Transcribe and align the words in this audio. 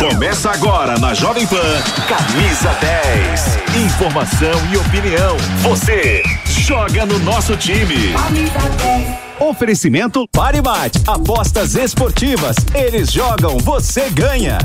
Começa 0.00 0.50
agora 0.50 0.98
na 0.98 1.12
Jovem 1.12 1.46
Pan. 1.46 1.56
Camisa 2.08 2.70
10. 2.80 3.58
Informação 3.84 4.72
e 4.72 4.78
opinião. 4.78 5.36
Você 5.58 6.22
joga 6.46 7.04
no 7.04 7.18
nosso 7.18 7.54
time. 7.54 8.14
Oferecimento 9.38 10.26
Paribate. 10.32 11.02
Apostas 11.06 11.74
esportivas. 11.74 12.56
Eles 12.74 13.12
jogam, 13.12 13.58
você 13.58 14.08
ganha. 14.08 14.56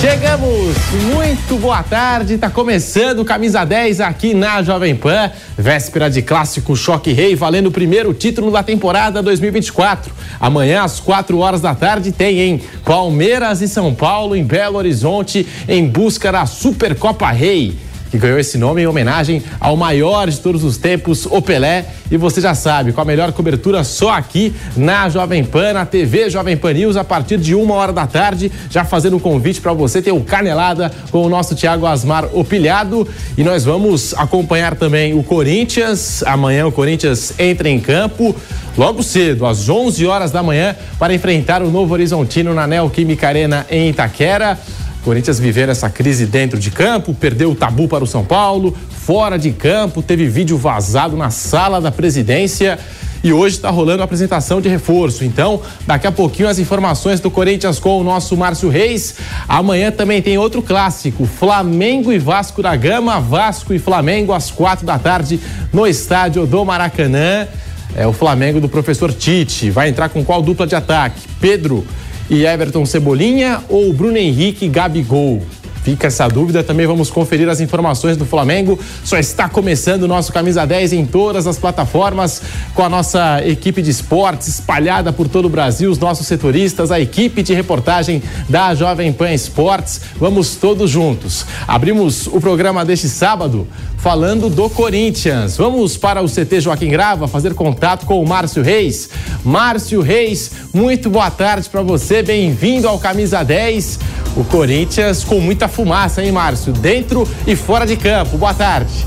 Chegamos, 0.00 0.76
muito 1.14 1.56
boa 1.56 1.82
tarde, 1.82 2.36
tá 2.36 2.50
começando 2.50 3.24
Camisa 3.24 3.64
10 3.64 4.02
aqui 4.02 4.34
na 4.34 4.62
Jovem 4.62 4.94
Pan, 4.94 5.30
véspera 5.56 6.10
de 6.10 6.20
clássico 6.20 6.76
Choque 6.76 7.12
Rei, 7.12 7.34
valendo 7.34 7.68
o 7.68 7.72
primeiro 7.72 8.12
título 8.12 8.50
da 8.50 8.62
temporada 8.62 9.22
2024. 9.22 10.12
Amanhã 10.38 10.82
às 10.82 11.00
4 11.00 11.38
horas 11.38 11.62
da 11.62 11.74
tarde 11.74 12.12
tem 12.12 12.40
em 12.40 12.60
Palmeiras 12.84 13.62
e 13.62 13.68
São 13.68 13.94
Paulo, 13.94 14.36
em 14.36 14.44
Belo 14.44 14.76
Horizonte, 14.76 15.46
em 15.66 15.88
busca 15.88 16.30
da 16.30 16.44
Supercopa 16.44 17.30
Rei 17.30 17.85
que 18.10 18.18
ganhou 18.18 18.38
esse 18.38 18.56
nome 18.58 18.82
em 18.82 18.86
homenagem 18.86 19.42
ao 19.58 19.76
maior 19.76 20.28
de 20.28 20.38
todos 20.38 20.64
os 20.64 20.76
tempos, 20.76 21.26
o 21.26 21.42
Pelé. 21.42 21.86
E 22.10 22.16
você 22.16 22.40
já 22.40 22.54
sabe, 22.54 22.92
com 22.92 23.00
a 23.00 23.04
melhor 23.04 23.32
cobertura 23.32 23.82
só 23.82 24.10
aqui 24.10 24.54
na 24.76 25.08
Jovem 25.08 25.44
Pan, 25.44 25.72
na 25.72 25.84
TV 25.84 26.30
Jovem 26.30 26.56
Pan 26.56 26.72
News, 26.72 26.96
a 26.96 27.02
partir 27.02 27.38
de 27.38 27.54
uma 27.54 27.74
hora 27.74 27.92
da 27.92 28.06
tarde, 28.06 28.50
já 28.70 28.84
fazendo 28.84 29.16
um 29.16 29.20
convite 29.20 29.60
para 29.60 29.72
você 29.72 30.00
ter 30.00 30.12
o 30.12 30.16
um 30.16 30.22
Canelada 30.22 30.92
com 31.10 31.22
o 31.22 31.28
nosso 31.28 31.54
Thiago 31.54 31.86
Asmar 31.86 32.28
Opilhado. 32.32 33.08
E 33.36 33.42
nós 33.42 33.64
vamos 33.64 34.14
acompanhar 34.14 34.76
também 34.76 35.14
o 35.14 35.22
Corinthians. 35.22 36.22
Amanhã 36.22 36.66
o 36.66 36.72
Corinthians 36.72 37.32
entra 37.38 37.68
em 37.68 37.80
campo 37.80 38.34
logo 38.76 39.02
cedo, 39.02 39.46
às 39.46 39.68
11 39.68 40.06
horas 40.06 40.30
da 40.30 40.42
manhã, 40.42 40.76
para 40.98 41.14
enfrentar 41.14 41.62
o 41.62 41.70
Novo 41.70 41.92
Horizontino 41.94 42.52
na 42.54 42.66
Neoquímica 42.66 43.26
Arena 43.26 43.66
em 43.70 43.88
Itaquera. 43.88 44.58
Corinthians 45.06 45.38
vivendo 45.38 45.70
essa 45.70 45.88
crise 45.88 46.26
dentro 46.26 46.58
de 46.58 46.68
campo, 46.68 47.14
perdeu 47.14 47.52
o 47.52 47.54
tabu 47.54 47.86
para 47.86 48.02
o 48.02 48.08
São 48.08 48.24
Paulo, 48.24 48.76
fora 48.90 49.38
de 49.38 49.52
campo, 49.52 50.02
teve 50.02 50.26
vídeo 50.26 50.58
vazado 50.58 51.16
na 51.16 51.30
sala 51.30 51.80
da 51.80 51.92
presidência 51.92 52.76
e 53.22 53.32
hoje 53.32 53.54
está 53.54 53.70
rolando 53.70 54.02
a 54.02 54.04
apresentação 54.04 54.60
de 54.60 54.68
reforço. 54.68 55.24
Então, 55.24 55.62
daqui 55.86 56.08
a 56.08 56.12
pouquinho 56.12 56.48
as 56.48 56.58
informações 56.58 57.20
do 57.20 57.30
Corinthians 57.30 57.78
com 57.78 58.00
o 58.00 58.02
nosso 58.02 58.36
Márcio 58.36 58.68
Reis. 58.68 59.14
Amanhã 59.46 59.92
também 59.92 60.20
tem 60.20 60.38
outro 60.38 60.60
clássico: 60.60 61.24
Flamengo 61.24 62.12
e 62.12 62.18
Vasco 62.18 62.60
da 62.60 62.74
Gama, 62.74 63.20
Vasco 63.20 63.72
e 63.72 63.78
Flamengo 63.78 64.32
às 64.32 64.50
quatro 64.50 64.84
da 64.84 64.98
tarde 64.98 65.38
no 65.72 65.86
estádio 65.86 66.44
do 66.48 66.64
Maracanã. 66.64 67.46
É 67.94 68.08
o 68.08 68.12
Flamengo 68.12 68.60
do 68.60 68.68
professor 68.68 69.12
Tite. 69.12 69.70
Vai 69.70 69.88
entrar 69.88 70.08
com 70.08 70.24
qual 70.24 70.42
dupla 70.42 70.66
de 70.66 70.74
ataque? 70.74 71.20
Pedro 71.40 71.86
e 72.28 72.44
Everton 72.44 72.84
Cebolinha 72.84 73.62
ou 73.68 73.92
Bruno 73.92 74.16
Henrique 74.16 74.68
Gabigol? 74.68 75.42
Fica 75.86 76.08
essa 76.08 76.26
dúvida. 76.26 76.64
Também 76.64 76.84
vamos 76.84 77.10
conferir 77.10 77.48
as 77.48 77.60
informações 77.60 78.16
do 78.16 78.26
Flamengo. 78.26 78.76
Só 79.04 79.18
está 79.18 79.48
começando 79.48 80.02
o 80.02 80.08
nosso 80.08 80.32
Camisa 80.32 80.66
10 80.66 80.92
em 80.92 81.06
todas 81.06 81.46
as 81.46 81.58
plataformas, 81.58 82.42
com 82.74 82.82
a 82.82 82.88
nossa 82.88 83.40
equipe 83.46 83.80
de 83.80 83.92
esportes 83.92 84.48
espalhada 84.48 85.12
por 85.12 85.28
todo 85.28 85.44
o 85.44 85.48
Brasil, 85.48 85.88
os 85.88 86.00
nossos 86.00 86.26
setoristas, 86.26 86.90
a 86.90 86.98
equipe 86.98 87.40
de 87.40 87.54
reportagem 87.54 88.20
da 88.48 88.74
Jovem 88.74 89.12
Pan 89.12 89.32
Esportes. 89.32 90.00
Vamos 90.16 90.56
todos 90.56 90.90
juntos. 90.90 91.46
Abrimos 91.68 92.26
o 92.26 92.40
programa 92.40 92.84
deste 92.84 93.08
sábado 93.08 93.64
falando 93.98 94.48
do 94.48 94.68
Corinthians. 94.68 95.56
Vamos 95.56 95.96
para 95.96 96.22
o 96.22 96.28
CT 96.28 96.60
Joaquim 96.60 96.88
Grava 96.88 97.28
fazer 97.28 97.54
contato 97.54 98.06
com 98.06 98.20
o 98.20 98.28
Márcio 98.28 98.62
Reis. 98.62 99.08
Márcio 99.44 100.00
Reis, 100.00 100.50
muito 100.72 101.08
boa 101.08 101.30
tarde 101.30 101.68
para 101.68 101.82
você. 101.82 102.22
Bem-vindo 102.22 102.88
ao 102.88 102.98
Camisa 102.98 103.42
10. 103.42 103.98
O 104.36 104.44
Corinthians 104.44 105.24
com 105.24 105.40
muita 105.40 105.66
fumaça, 105.76 106.24
hein, 106.24 106.32
Márcio? 106.32 106.72
Dentro 106.72 107.28
e 107.46 107.54
fora 107.54 107.86
de 107.86 107.98
campo. 107.98 108.38
Boa 108.38 108.54
tarde. 108.54 109.06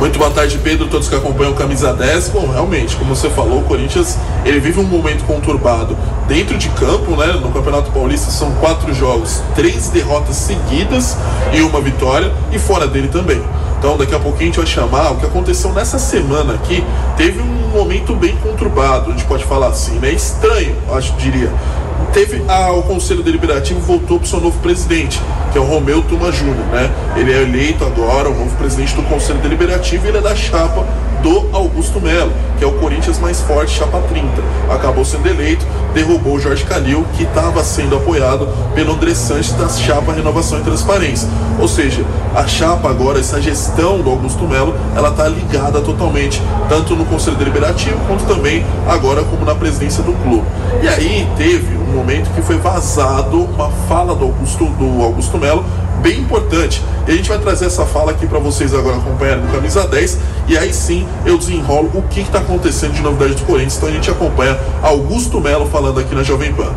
Muito 0.00 0.18
boa 0.18 0.30
tarde, 0.30 0.58
Pedro, 0.58 0.88
todos 0.88 1.06
que 1.08 1.14
acompanham 1.14 1.52
Camisa 1.52 1.92
10. 1.92 2.30
Bom, 2.30 2.50
realmente, 2.50 2.96
como 2.96 3.14
você 3.14 3.28
falou, 3.28 3.60
o 3.60 3.64
Corinthians 3.64 4.16
ele 4.46 4.60
vive 4.60 4.80
um 4.80 4.84
momento 4.84 5.24
conturbado 5.24 5.96
dentro 6.26 6.56
de 6.56 6.70
campo, 6.70 7.16
né? 7.16 7.34
No 7.34 7.50
Campeonato 7.50 7.90
Paulista 7.90 8.30
são 8.30 8.50
quatro 8.52 8.94
jogos, 8.94 9.42
três 9.54 9.90
derrotas 9.90 10.36
seguidas 10.36 11.18
e 11.52 11.60
uma 11.60 11.80
vitória, 11.82 12.32
e 12.50 12.58
fora 12.58 12.86
dele 12.86 13.08
também. 13.08 13.42
Então, 13.78 13.98
daqui 13.98 14.14
a 14.14 14.18
pouquinho 14.18 14.50
a 14.50 14.54
gente 14.54 14.58
vai 14.58 14.66
chamar 14.66 15.10
o 15.10 15.16
que 15.16 15.26
aconteceu 15.26 15.70
nessa 15.72 15.98
semana 15.98 16.54
aqui. 16.54 16.82
Teve 17.16 17.40
um 17.40 17.68
momento 17.68 18.14
bem 18.14 18.34
conturbado, 18.36 19.10
a 19.10 19.12
gente 19.12 19.24
pode 19.24 19.44
falar 19.44 19.68
assim, 19.68 19.98
né? 19.98 20.12
Estranho, 20.12 20.76
acho 20.92 21.12
diria 21.14 21.52
teve 22.12 22.42
a, 22.48 22.72
o 22.72 22.82
Conselho 22.82 23.22
Deliberativo 23.22 23.80
voltou 23.80 24.18
para 24.18 24.26
o 24.26 24.28
seu 24.28 24.40
novo 24.40 24.58
presidente, 24.60 25.20
que 25.52 25.58
é 25.58 25.60
o 25.60 25.64
Romeu 25.64 26.02
Tuma 26.02 26.32
Júnior, 26.32 26.66
né? 26.66 26.90
Ele 27.16 27.32
é 27.32 27.42
eleito 27.42 27.84
agora 27.84 28.28
o 28.28 28.34
novo 28.34 28.56
presidente 28.56 28.94
do 28.94 29.02
Conselho 29.02 29.38
Deliberativo 29.40 30.06
e 30.06 30.08
ele 30.08 30.18
é 30.18 30.20
da 30.22 30.34
chapa 30.34 30.86
do 31.26 31.48
Augusto 31.52 32.00
Melo, 32.00 32.30
que 32.56 32.62
é 32.62 32.66
o 32.68 32.74
Corinthians 32.74 33.18
mais 33.18 33.40
forte, 33.40 33.76
chapa 33.76 34.00
30. 34.08 34.28
Acabou 34.72 35.04
sendo 35.04 35.26
eleito, 35.26 35.66
derrubou 35.92 36.34
o 36.34 36.40
Jorge 36.40 36.64
Calil, 36.64 37.04
que 37.16 37.24
estava 37.24 37.64
sendo 37.64 37.96
apoiado 37.96 38.48
pelo 38.76 38.92
André 38.92 39.12
Sanches 39.12 39.52
da 39.54 39.68
chapa 39.68 40.12
Renovação 40.12 40.60
e 40.60 40.62
Transparência. 40.62 41.28
Ou 41.58 41.66
seja, 41.66 42.04
a 42.32 42.46
chapa 42.46 42.88
agora, 42.88 43.18
essa 43.18 43.42
gestão 43.42 44.00
do 44.00 44.08
Augusto 44.08 44.46
Melo, 44.46 44.72
ela 44.94 45.08
está 45.08 45.26
ligada 45.26 45.80
totalmente, 45.80 46.40
tanto 46.68 46.94
no 46.94 47.04
Conselho 47.04 47.36
Deliberativo, 47.36 47.98
quanto 48.06 48.24
também 48.24 48.64
agora 48.86 49.24
como 49.24 49.44
na 49.44 49.54
presidência 49.56 50.04
do 50.04 50.12
clube. 50.22 50.46
E 50.80 50.86
aí 50.86 51.28
teve 51.36 51.76
um 51.76 51.96
momento 51.96 52.32
que 52.36 52.42
foi 52.42 52.56
vazado 52.56 53.42
uma 53.42 53.68
fala 53.88 54.14
do 54.14 54.26
Augusto, 54.26 54.64
do 54.66 55.02
Augusto 55.02 55.38
Melo, 55.38 55.64
bem 56.02 56.20
importante. 56.20 56.82
E 57.06 57.12
a 57.12 57.14
gente 57.14 57.28
vai 57.28 57.38
trazer 57.38 57.66
essa 57.66 57.84
fala 57.86 58.12
aqui 58.12 58.26
para 58.26 58.38
vocês 58.38 58.74
agora 58.74 58.96
acompanharem 58.96 59.44
no 59.44 59.52
Camisa 59.52 59.86
10. 59.86 60.18
E 60.48 60.56
aí 60.56 60.72
sim 60.72 61.06
eu 61.24 61.38
desenrolo 61.38 61.90
o 61.94 62.02
que 62.02 62.20
está 62.20 62.38
acontecendo 62.38 62.92
de 62.92 63.02
novidade 63.02 63.34
do 63.34 63.44
Corinthians. 63.44 63.76
Então 63.76 63.88
a 63.88 63.92
gente 63.92 64.10
acompanha 64.10 64.58
Augusto 64.82 65.40
Melo 65.40 65.66
falando 65.66 66.00
aqui 66.00 66.14
na 66.14 66.22
Jovem 66.22 66.52
Pan. 66.52 66.72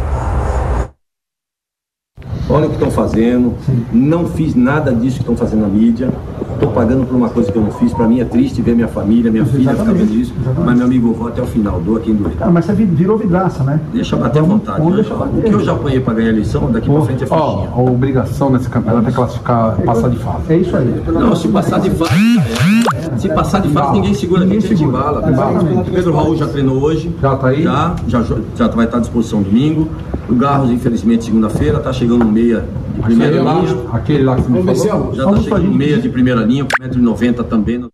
Olha 2.51 2.65
o 2.65 2.69
que 2.69 2.75
estão 2.75 2.89
fazendo, 2.89 3.55
não 3.93 4.27
fiz 4.27 4.55
nada 4.55 4.91
disso 4.91 5.17
que 5.17 5.21
estão 5.21 5.37
fazendo 5.37 5.61
na 5.61 5.67
mídia. 5.67 6.11
Estou 6.59 6.73
pagando 6.73 7.05
por 7.05 7.15
uma 7.15 7.29
coisa 7.29 7.49
que 7.49 7.57
eu 7.57 7.61
não 7.61 7.71
fiz. 7.71 7.93
Para 7.93 8.05
mim 8.05 8.19
é 8.19 8.25
triste 8.25 8.61
ver 8.61 8.75
minha 8.75 8.89
família, 8.89 9.31
minha 9.31 9.45
filha 9.45 9.71
ficar 9.71 9.83
vendo 9.93 10.13
isso. 10.13 10.33
Exatamente. 10.35 10.65
Mas 10.65 10.77
meu 10.77 10.87
amigo, 10.87 11.07
eu 11.07 11.13
vou 11.13 11.27
até 11.29 11.41
o 11.41 11.45
final, 11.45 11.79
dou 11.79 11.97
quem 12.01 12.13
doer. 12.13 12.33
Ah, 12.41 12.51
mas 12.51 12.65
você 12.65 12.73
virou 12.73 13.17
vidraça, 13.17 13.63
né? 13.63 13.79
Deixa 13.93 14.17
bater 14.17 14.39
à 14.39 14.41
vontade. 14.41 14.79
Vamos 14.79 14.95
deixa 14.95 15.15
bater. 15.15 15.39
O 15.39 15.41
que 15.41 15.53
eu 15.53 15.59
já 15.61 15.71
apanhei 15.71 16.01
para 16.01 16.15
ganhar 16.15 16.27
a 16.27 16.31
eleição, 16.33 16.69
daqui 16.69 16.89
para 16.89 17.01
frente 17.03 17.23
é 17.23 17.27
fichinha. 17.27 17.41
Ó, 17.41 17.67
a 17.73 17.81
obrigação 17.81 18.49
nesse 18.49 18.69
campeonato 18.69 19.07
é 19.07 19.11
classificar, 19.13 19.77
passar 19.77 20.09
de 20.09 20.17
fase. 20.17 20.43
É 20.49 20.57
isso 20.57 20.75
aí. 20.75 21.03
Não, 21.07 21.33
se 21.33 21.47
passar 21.47 21.79
de 21.79 21.89
fase. 21.91 22.11
É. 22.13 23.17
Se 23.17 23.29
passar 23.29 23.61
de 23.61 23.69
fase, 23.69 23.93
ninguém 23.93 24.13
segura 24.13 24.41
ninguém 24.41 24.57
aqui, 24.57 24.67
segura. 24.67 24.97
bala. 24.97 25.29
Exatamente. 25.29 25.91
Pedro 25.91 26.13
Raul 26.13 26.35
já 26.35 26.47
treinou 26.47 26.81
hoje. 26.81 27.15
Já 27.21 27.37
tá 27.37 27.47
aí? 27.47 27.63
Já, 27.63 27.95
já, 28.05 28.23
já 28.55 28.67
vai 28.67 28.83
estar 28.83 28.97
à 28.97 28.99
disposição 28.99 29.41
domingo. 29.41 29.87
O 30.29 30.35
Garros, 30.35 30.69
infelizmente, 30.69 31.25
segunda-feira, 31.25 31.79
está 31.79 31.91
chegando 31.91 32.23
um 32.23 32.31
meia 32.31 32.63
de 32.93 33.01
primeira 33.01 33.41
aquele 33.41 33.61
linha. 33.61 33.73
Lá, 33.83 33.97
aquele 33.97 34.23
lá 34.23 34.35
que 34.35 34.41
você 34.43 34.49
me 34.49 34.75
falou. 34.75 35.15
Já 35.15 35.23
está 35.23 35.41
chegando 35.41 35.67
um 35.67 35.73
meia 35.73 35.97
de 35.97 36.07
primeira 36.07 36.41
linha, 36.41 36.65
1,90m 36.65 37.43
também. 37.45 37.89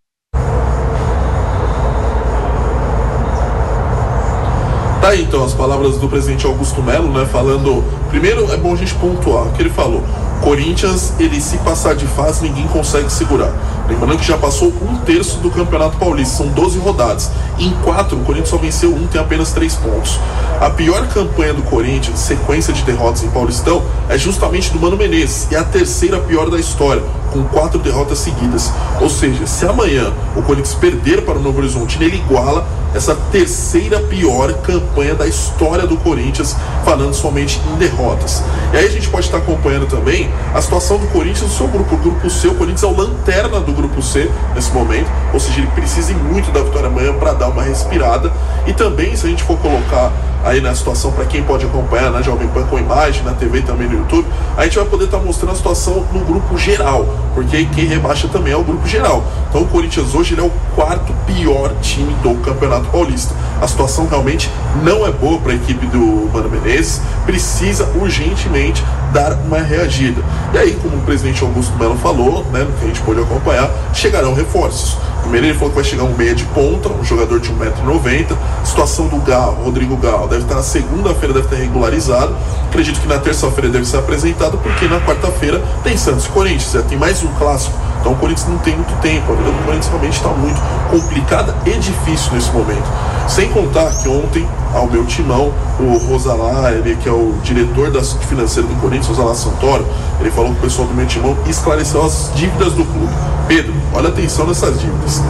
Tá 5.00 5.08
aí 5.08 5.22
então 5.22 5.44
as 5.44 5.54
palavras 5.54 5.96
do 5.96 6.08
presidente 6.08 6.44
Augusto 6.44 6.82
Melo, 6.82 7.10
né? 7.10 7.24
Falando. 7.24 7.82
Primeiro 8.10 8.52
é 8.52 8.56
bom 8.58 8.74
a 8.74 8.76
gente 8.76 8.94
pontuar 8.96 9.46
o 9.46 9.52
que 9.52 9.62
ele 9.62 9.70
falou. 9.70 10.02
Corinthians, 10.42 11.12
ele 11.18 11.40
se 11.40 11.56
passar 11.58 11.94
de 11.94 12.06
fase, 12.06 12.42
ninguém 12.42 12.66
consegue 12.68 13.10
segurar. 13.10 13.52
Lembrando 13.88 14.18
que 14.18 14.26
já 14.26 14.36
passou 14.36 14.72
um 14.82 14.96
terço 14.98 15.38
do 15.38 15.50
Campeonato 15.50 15.96
Paulista, 15.96 16.38
são 16.38 16.48
12 16.48 16.78
rodadas. 16.78 17.30
Em 17.58 17.70
quatro, 17.82 18.16
o 18.16 18.20
Corinthians 18.20 18.50
só 18.50 18.56
venceu 18.56 18.94
um, 18.94 19.06
tem 19.06 19.20
apenas 19.20 19.52
três 19.52 19.74
pontos. 19.74 20.18
A 20.60 20.70
pior 20.70 21.06
campanha 21.08 21.54
do 21.54 21.62
Corinthians, 21.62 22.18
sequência 22.18 22.72
de 22.72 22.82
derrotas 22.82 23.22
em 23.22 23.28
Paulistão, 23.30 23.82
é 24.08 24.18
justamente 24.18 24.72
do 24.72 24.80
Mano 24.80 24.96
Menezes, 24.96 25.48
e 25.50 25.54
é 25.54 25.58
a 25.58 25.64
terceira 25.64 26.18
pior 26.18 26.50
da 26.50 26.58
história, 26.58 27.02
com 27.32 27.44
quatro 27.44 27.78
derrotas 27.78 28.18
seguidas. 28.18 28.72
Ou 29.00 29.08
seja, 29.08 29.46
se 29.46 29.66
amanhã 29.66 30.12
o 30.34 30.42
Corinthians 30.42 30.74
perder 30.74 31.24
para 31.24 31.38
o 31.38 31.42
Novo 31.42 31.58
Horizonte, 31.58 32.02
ele 32.02 32.16
iguala 32.16 32.66
essa 32.96 33.14
terceira 33.30 34.00
pior 34.00 34.52
campanha 34.62 35.14
da 35.14 35.26
história 35.26 35.86
do 35.86 35.96
Corinthians, 35.98 36.56
falando 36.84 37.12
somente 37.12 37.60
em 37.70 37.76
derrotas. 37.76 38.42
E 38.72 38.76
aí 38.76 38.86
a 38.86 38.90
gente 38.90 39.08
pode 39.08 39.26
estar 39.26 39.38
acompanhando 39.38 39.86
também 39.86 40.30
a 40.54 40.60
situação 40.62 40.98
do 40.98 41.06
Corinthians 41.08 41.42
no 41.42 41.50
seu 41.50 41.68
grupo. 41.68 41.94
O 41.94 41.98
grupo 41.98 42.30
C, 42.30 42.48
o 42.48 42.54
Corinthians 42.54 42.82
é 42.82 42.86
o 42.86 42.96
lanterna 42.96 43.60
do 43.60 43.72
grupo 43.72 44.00
C 44.02 44.30
nesse 44.54 44.72
momento, 44.72 45.10
ou 45.32 45.38
seja, 45.38 45.60
ele 45.60 45.68
precisa 45.68 46.12
muito 46.14 46.50
da 46.50 46.62
vitória 46.62 46.88
amanhã 46.88 47.12
para 47.12 47.34
dar 47.34 47.48
uma 47.48 47.62
respirada. 47.62 48.32
E 48.66 48.72
também, 48.72 49.14
se 49.14 49.26
a 49.26 49.28
gente 49.28 49.42
for 49.42 49.58
colocar 49.58 50.10
aí 50.46 50.60
na 50.60 50.74
situação 50.74 51.10
para 51.10 51.24
quem 51.24 51.42
pode 51.42 51.66
acompanhar 51.66 52.10
na 52.12 52.22
Jovem 52.22 52.46
Pan 52.48 52.62
com 52.66 52.78
imagem, 52.78 53.24
na 53.24 53.32
TV 53.32 53.62
também 53.62 53.88
no 53.88 53.98
YouTube, 53.98 54.26
a 54.56 54.62
gente 54.62 54.76
vai 54.76 54.86
poder 54.86 55.06
estar 55.06 55.18
tá 55.18 55.24
mostrando 55.24 55.52
a 55.52 55.56
situação 55.56 56.06
no 56.12 56.20
grupo 56.20 56.56
geral, 56.56 57.04
porque 57.34 57.64
quem 57.74 57.86
rebaixa 57.86 58.28
também 58.28 58.52
é 58.52 58.56
o 58.56 58.62
grupo 58.62 58.86
geral. 58.86 59.24
Então 59.48 59.62
o 59.62 59.66
Corinthians 59.66 60.14
hoje 60.14 60.34
ele 60.34 60.42
é 60.42 60.44
o 60.44 60.52
quarto 60.76 61.12
pior 61.26 61.72
time 61.82 62.14
do 62.22 62.36
Campeonato 62.42 62.86
Paulista. 62.90 63.34
A 63.60 63.66
situação 63.66 64.06
realmente 64.06 64.48
não 64.84 65.04
é 65.04 65.10
boa 65.10 65.40
para 65.40 65.52
a 65.52 65.56
equipe 65.56 65.84
do 65.86 66.30
Mano 66.32 66.48
Menezes, 66.48 67.00
precisa 67.24 67.88
urgentemente 67.96 68.84
dar 69.12 69.32
uma 69.32 69.58
reagida. 69.58 70.22
E 70.54 70.58
aí, 70.58 70.78
como 70.80 70.96
o 70.96 71.00
presidente 71.00 71.42
Augusto 71.42 71.76
Melo 71.76 71.96
falou, 71.96 72.44
né, 72.52 72.60
no 72.60 72.72
que 72.72 72.84
a 72.84 72.88
gente 72.88 73.00
pôde 73.00 73.20
acompanhar, 73.20 73.68
chegarão 73.92 74.34
reforços. 74.34 74.96
Primeiro 75.26 75.48
ele 75.48 75.54
falou 75.54 75.70
que 75.70 75.74
vai 75.74 75.84
chegar 75.84 76.04
um 76.04 76.14
meia 76.14 76.36
de 76.36 76.44
ponta, 76.44 76.88
um 76.88 77.04
jogador 77.04 77.40
de 77.40 77.52
1,90m. 77.52 78.36
Situação 78.64 79.08
do 79.08 79.16
Gal, 79.16 79.54
Rodrigo 79.54 79.96
Gal, 79.96 80.28
deve 80.28 80.42
estar 80.42 80.54
na 80.54 80.62
segunda-feira, 80.62 81.34
deve 81.34 81.46
estar 81.46 81.56
regularizado. 81.56 82.32
Acredito 82.68 83.00
que 83.00 83.08
na 83.08 83.18
terça-feira 83.18 83.68
deve 83.68 83.84
ser 83.84 83.96
apresentado, 83.96 84.56
porque 84.58 84.86
na 84.86 85.00
quarta-feira 85.00 85.60
tem 85.82 85.96
Santos 85.96 86.26
e 86.26 86.28
Corinthians, 86.28 86.70
já 86.70 86.82
tem 86.82 86.96
mais 86.96 87.24
um 87.24 87.28
clássico. 87.34 87.76
Então 88.00 88.12
o 88.12 88.16
Corinthians 88.16 88.48
não 88.48 88.58
tem 88.58 88.76
muito 88.76 88.94
tempo, 89.00 89.32
a 89.32 89.34
vida 89.34 89.50
do 89.50 89.64
Corinthians 89.64 89.88
realmente 89.88 90.16
está 90.16 90.28
muito 90.28 90.60
complicada 90.92 91.56
e 91.66 91.70
difícil 91.72 92.32
nesse 92.32 92.52
momento. 92.52 92.86
Sem 93.28 93.48
contar 93.50 93.90
que 93.90 94.08
ontem, 94.08 94.46
ao 94.72 94.86
meu 94.86 95.04
timão, 95.04 95.52
o 95.80 95.98
Rosalá, 96.08 96.72
ele 96.72 96.96
que 96.96 97.08
é 97.08 97.12
o 97.12 97.34
diretor 97.42 97.90
da 97.90 98.02
financeira 98.02 98.68
do 98.68 98.74
Corinthians, 98.76 99.08
Rosalá 99.08 99.34
Santoro, 99.34 99.86
ele 100.20 100.30
falou 100.30 100.52
que 100.52 100.58
o 100.58 100.62
pessoal 100.62 100.86
do 100.86 100.94
meu 100.94 101.06
timão 101.06 101.36
esclareceu 101.46 102.04
as 102.04 102.30
dívidas 102.34 102.72
do 102.72 102.84
clube. 102.84 103.12
Pedro, 103.48 103.74
olha 103.92 104.08
atenção 104.08 104.46
nessas 104.46 104.80
dívidas. 104.80 105.22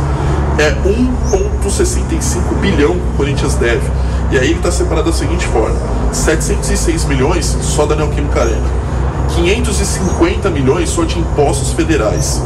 É 0.59 0.73
1,65 0.73 2.61
bilhão 2.61 2.93
que 2.93 2.99
o 2.99 3.17
Corinthians 3.17 3.55
deve. 3.55 3.91
E 4.31 4.39
aí 4.39 4.51
ele 4.51 4.59
está 4.59 4.71
separado 4.71 5.11
da 5.11 5.17
seguinte 5.17 5.47
forma: 5.47 5.77
706 6.13 7.05
milhões 7.05 7.57
só 7.61 7.87
da 7.87 7.97
Neoquímica 7.97 8.41
Arena. 8.41 8.87
550 9.35 10.51
milhões 10.51 10.89
só 10.91 11.05
de 11.05 11.19
impostos 11.19 11.73
federais. 11.73 12.43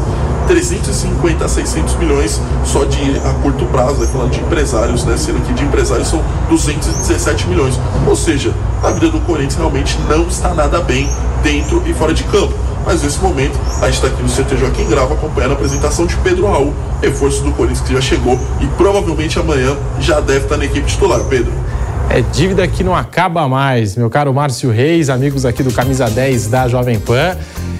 350 0.50 1.44
a 1.44 1.48
600 1.48 1.94
milhões 1.94 2.40
só 2.64 2.84
de 2.84 2.98
a 3.18 3.34
curto 3.34 3.64
prazo, 3.66 4.00
né, 4.00 4.08
falando 4.12 4.32
de 4.32 4.40
empresários, 4.40 5.04
né, 5.04 5.16
sendo 5.16 5.40
que 5.46 5.52
de 5.52 5.62
empresários 5.62 6.08
são 6.08 6.20
217 6.48 7.46
milhões. 7.46 7.78
Ou 8.04 8.16
seja, 8.16 8.52
a 8.82 8.90
vida 8.90 9.10
do 9.10 9.20
Corinthians 9.20 9.54
realmente 9.54 9.96
não 10.08 10.26
está 10.26 10.52
nada 10.52 10.80
bem 10.80 11.08
dentro 11.44 11.80
e 11.86 11.94
fora 11.94 12.12
de 12.12 12.24
campo. 12.24 12.52
Mas 12.84 13.00
nesse 13.00 13.20
momento, 13.20 13.56
a 13.80 13.86
gente 13.86 13.94
está 13.94 14.08
aqui 14.08 14.22
no 14.22 14.28
CT 14.28 14.56
Joaquim 14.56 14.88
Grava 14.88 15.14
acompanhando 15.14 15.52
a 15.52 15.54
apresentação 15.54 16.04
de 16.04 16.16
Pedro 16.16 16.46
Raul, 16.46 16.74
reforço 17.00 17.44
do 17.44 17.52
Corinthians 17.52 17.86
que 17.86 17.94
já 17.94 18.00
chegou 18.00 18.36
e 18.60 18.66
provavelmente 18.76 19.38
amanhã 19.38 19.76
já 20.00 20.18
deve 20.18 20.46
estar 20.46 20.56
na 20.56 20.64
equipe 20.64 20.84
titular. 20.86 21.20
Pedro. 21.28 21.52
É 22.12 22.22
dívida 22.22 22.66
que 22.66 22.82
não 22.82 22.92
acaba 22.92 23.48
mais, 23.48 23.94
meu 23.94 24.10
caro 24.10 24.34
Márcio 24.34 24.68
Reis, 24.68 25.08
amigos 25.08 25.44
aqui 25.46 25.62
do 25.62 25.72
Camisa 25.72 26.10
10 26.10 26.48
da 26.48 26.66
Jovem 26.66 26.98
Pan. 26.98 27.36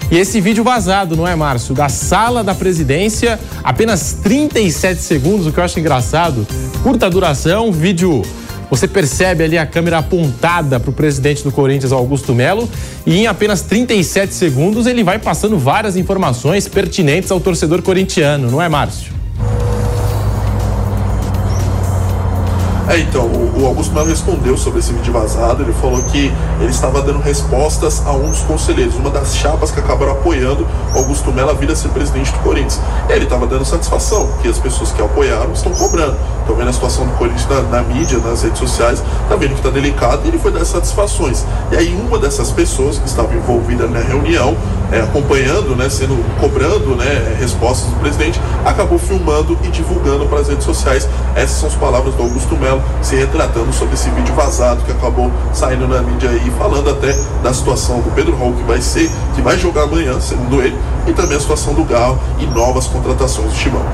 E 0.09 0.17
esse 0.17 0.41
vídeo 0.41 0.63
vazado, 0.63 1.17
não 1.17 1.27
é, 1.27 1.35
Márcio? 1.35 1.75
Da 1.75 1.89
sala 1.89 2.45
da 2.45 2.55
presidência, 2.55 3.41
apenas 3.65 4.13
37 4.23 5.01
segundos, 5.01 5.49
o 5.49 5.53
que 5.53 5.59
eu 5.59 5.65
acho 5.65 5.81
engraçado. 5.81 6.47
Curta 6.81 7.11
duração, 7.11 7.73
vídeo. 7.73 8.23
Você 8.71 8.87
percebe 8.87 9.43
ali 9.43 9.59
a 9.59 9.67
câmera 9.67 9.99
apontada 9.99 10.79
para 10.79 10.91
o 10.91 10.93
presidente 10.93 11.43
do 11.43 11.51
Corinthians, 11.51 11.91
Augusto 11.91 12.33
Melo, 12.33 12.71
e 13.05 13.19
em 13.19 13.27
apenas 13.27 13.63
37 13.63 14.33
segundos 14.33 14.87
ele 14.87 15.03
vai 15.03 15.19
passando 15.19 15.59
várias 15.59 15.97
informações 15.97 16.69
pertinentes 16.69 17.33
ao 17.33 17.41
torcedor 17.41 17.83
corintiano, 17.83 18.49
não 18.49 18.63
é, 18.63 18.69
Márcio? 18.69 19.20
É, 22.91 22.99
então, 22.99 23.31
o, 23.57 23.67
Augusto 23.67 23.95
Melo 23.95 24.09
respondeu 24.09 24.57
sobre 24.57 24.81
esse 24.81 24.93
vídeo 24.93 25.13
vazado. 25.13 25.63
Ele 25.63 25.73
falou 25.75 26.03
que 26.03 26.33
ele 26.59 26.71
estava 26.71 27.01
dando 27.01 27.21
respostas 27.21 28.05
a 28.05 28.11
um 28.11 28.29
dos 28.29 28.41
conselheiros, 28.41 28.97
uma 28.97 29.11
das 29.11 29.37
chapas 29.37 29.71
que 29.71 29.79
acabaram 29.79 30.11
apoiando 30.11 30.67
o 30.93 30.99
Augusto 30.99 31.31
Melo 31.31 31.51
a 31.51 31.53
vir 31.53 31.71
a 31.71 31.77
ser 31.77 31.91
presidente 31.91 32.33
do 32.33 32.41
Corinthians. 32.41 32.81
Ele 33.09 33.27
estava 33.27 33.47
dando 33.47 33.65
satisfação, 33.65 34.33
que 34.43 34.49
as 34.49 34.59
pessoas 34.59 34.91
que 34.91 35.01
apoiaram 35.01 35.53
estão 35.53 35.71
cobrando. 35.71 36.17
Estão 36.41 36.57
vendo 36.57 36.69
a 36.69 36.73
situação 36.73 37.07
do 37.07 37.13
Corinthians 37.13 37.49
na, 37.49 37.63
na 37.63 37.83
mídia, 37.83 38.19
nas 38.19 38.43
redes 38.43 38.59
sociais, 38.59 39.05
está 39.23 39.37
vendo 39.37 39.51
que 39.51 39.61
está 39.61 39.71
delicado 39.71 40.23
e 40.25 40.29
ele 40.29 40.39
foi 40.41 40.51
dar 40.51 40.65
satisfações. 40.65 41.47
E 41.71 41.77
aí, 41.77 41.95
uma 41.95 42.19
dessas 42.19 42.51
pessoas 42.51 42.99
que 42.99 43.07
estava 43.07 43.33
envolvida 43.33 43.87
na 43.87 44.01
reunião, 44.01 44.57
é, 44.91 45.01
acompanhando, 45.01 45.77
né, 45.77 45.89
sendo 45.89 46.19
cobrando 46.41 46.97
né, 46.97 47.37
respostas 47.39 47.89
do 47.91 48.01
presidente, 48.01 48.41
acabou 48.65 48.99
filmando 48.99 49.57
e 49.63 49.69
divulgando 49.69 50.27
para 50.27 50.41
as 50.41 50.49
redes 50.49 50.65
sociais. 50.65 51.09
Essas 51.37 51.61
são 51.61 51.69
as 51.69 51.77
palavras 51.77 52.13
do 52.17 52.23
Augusto 52.25 52.57
Melo 52.57 52.80
se 53.03 53.17
retratando 53.17 53.73
sobre 53.73 53.95
esse 53.95 54.11
vídeo 54.11 54.35
vazado 54.35 54.83
que 54.85 54.93
acabou 54.93 55.31
saindo 55.53 55.87
na 55.89 56.01
mídia 56.03 56.31
aí, 56.31 56.51
falando 56.59 56.91
até 56.91 57.15
da 57.43 57.53
situação 57.53 58.01
do 58.01 58.11
Pedro 58.15 58.37
Raul 58.37 58.55
que 58.55 58.63
vai 58.63 58.81
ser, 58.81 59.11
que 59.35 59.41
vai 59.41 59.59
jogar 59.59 59.85
amanhã, 59.85 60.21
segundo 60.21 60.63
ele, 60.63 60.77
e 61.07 61.13
também 61.13 61.37
a 61.37 61.41
situação 61.41 61.75
do 61.75 61.85
Galo 61.85 62.19
e 62.39 62.47
novas 62.47 62.87
contratações 62.87 63.53
do 63.53 63.59
Timão. 63.59 63.85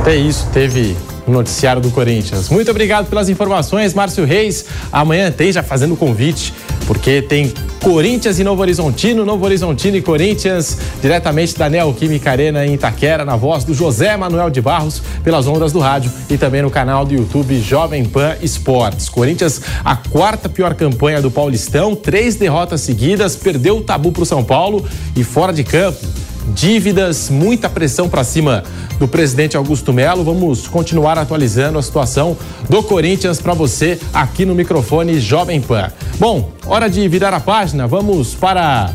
Até 0.00 0.14
isso 0.14 0.46
teve 0.52 0.96
o 1.26 1.32
noticiário 1.32 1.82
do 1.82 1.90
Corinthians. 1.90 2.48
Muito 2.48 2.70
obrigado 2.70 3.06
pelas 3.08 3.28
informações, 3.28 3.92
Márcio 3.92 4.24
Reis. 4.24 4.64
Amanhã 4.92 5.30
tem 5.30 5.50
já 5.50 5.62
fazendo 5.62 5.94
o 5.94 5.96
convite, 5.96 6.54
porque 6.86 7.20
tem 7.20 7.52
Corinthians 7.82 8.38
e 8.38 8.44
Novo 8.44 8.62
Horizontino, 8.62 9.24
Novo 9.24 9.44
Horizontino 9.44 9.96
e 9.96 10.02
Corinthians, 10.02 10.78
diretamente 11.00 11.56
da 11.56 11.68
Neoquímica 11.68 12.30
Arena 12.30 12.66
em 12.66 12.74
Itaquera, 12.74 13.24
na 13.24 13.36
voz 13.36 13.64
do 13.64 13.74
José 13.74 14.16
Manuel 14.16 14.50
de 14.50 14.60
Barros, 14.60 15.02
pelas 15.22 15.46
ondas 15.46 15.72
do 15.72 15.78
rádio 15.78 16.10
e 16.30 16.38
também 16.38 16.62
no 16.62 16.70
canal 16.70 17.04
do 17.04 17.14
YouTube 17.14 17.60
Jovem 17.60 18.04
Pan 18.04 18.36
Esportes. 18.40 19.08
Corinthians, 19.08 19.60
a 19.84 19.96
quarta 19.96 20.48
pior 20.48 20.74
campanha 20.74 21.20
do 21.20 21.30
Paulistão, 21.30 21.94
três 21.94 22.36
derrotas 22.36 22.80
seguidas, 22.80 23.36
perdeu 23.36 23.78
o 23.78 23.82
tabu 23.82 24.12
para 24.12 24.22
o 24.22 24.26
São 24.26 24.44
Paulo 24.44 24.84
e 25.14 25.24
fora 25.24 25.52
de 25.52 25.64
campo 25.64 26.06
dívidas, 26.54 27.28
muita 27.28 27.68
pressão 27.68 28.08
para 28.08 28.24
cima 28.24 28.62
do 28.98 29.06
presidente 29.06 29.56
Augusto 29.56 29.92
Melo. 29.92 30.24
Vamos 30.24 30.66
continuar 30.66 31.18
atualizando 31.18 31.78
a 31.78 31.82
situação 31.82 32.36
do 32.68 32.82
Corinthians 32.82 33.40
para 33.40 33.54
você 33.54 33.98
aqui 34.12 34.44
no 34.44 34.54
microfone 34.54 35.20
Jovem 35.20 35.60
Pan. 35.60 35.90
Bom, 36.18 36.52
hora 36.66 36.88
de 36.88 37.06
virar 37.08 37.34
a 37.34 37.40
página. 37.40 37.86
Vamos 37.86 38.34
para 38.34 38.94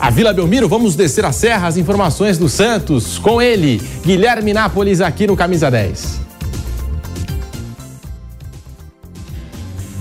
a 0.00 0.10
Vila 0.10 0.32
Belmiro. 0.32 0.68
Vamos 0.68 0.94
descer 0.94 1.24
a 1.24 1.32
serra, 1.32 1.68
as 1.68 1.76
informações 1.76 2.38
do 2.38 2.48
Santos 2.48 3.18
com 3.18 3.40
ele, 3.40 3.80
Guilherme 4.04 4.52
Nápoles, 4.52 5.00
aqui 5.00 5.26
no 5.26 5.36
Camisa 5.36 5.70
10. 5.70 6.20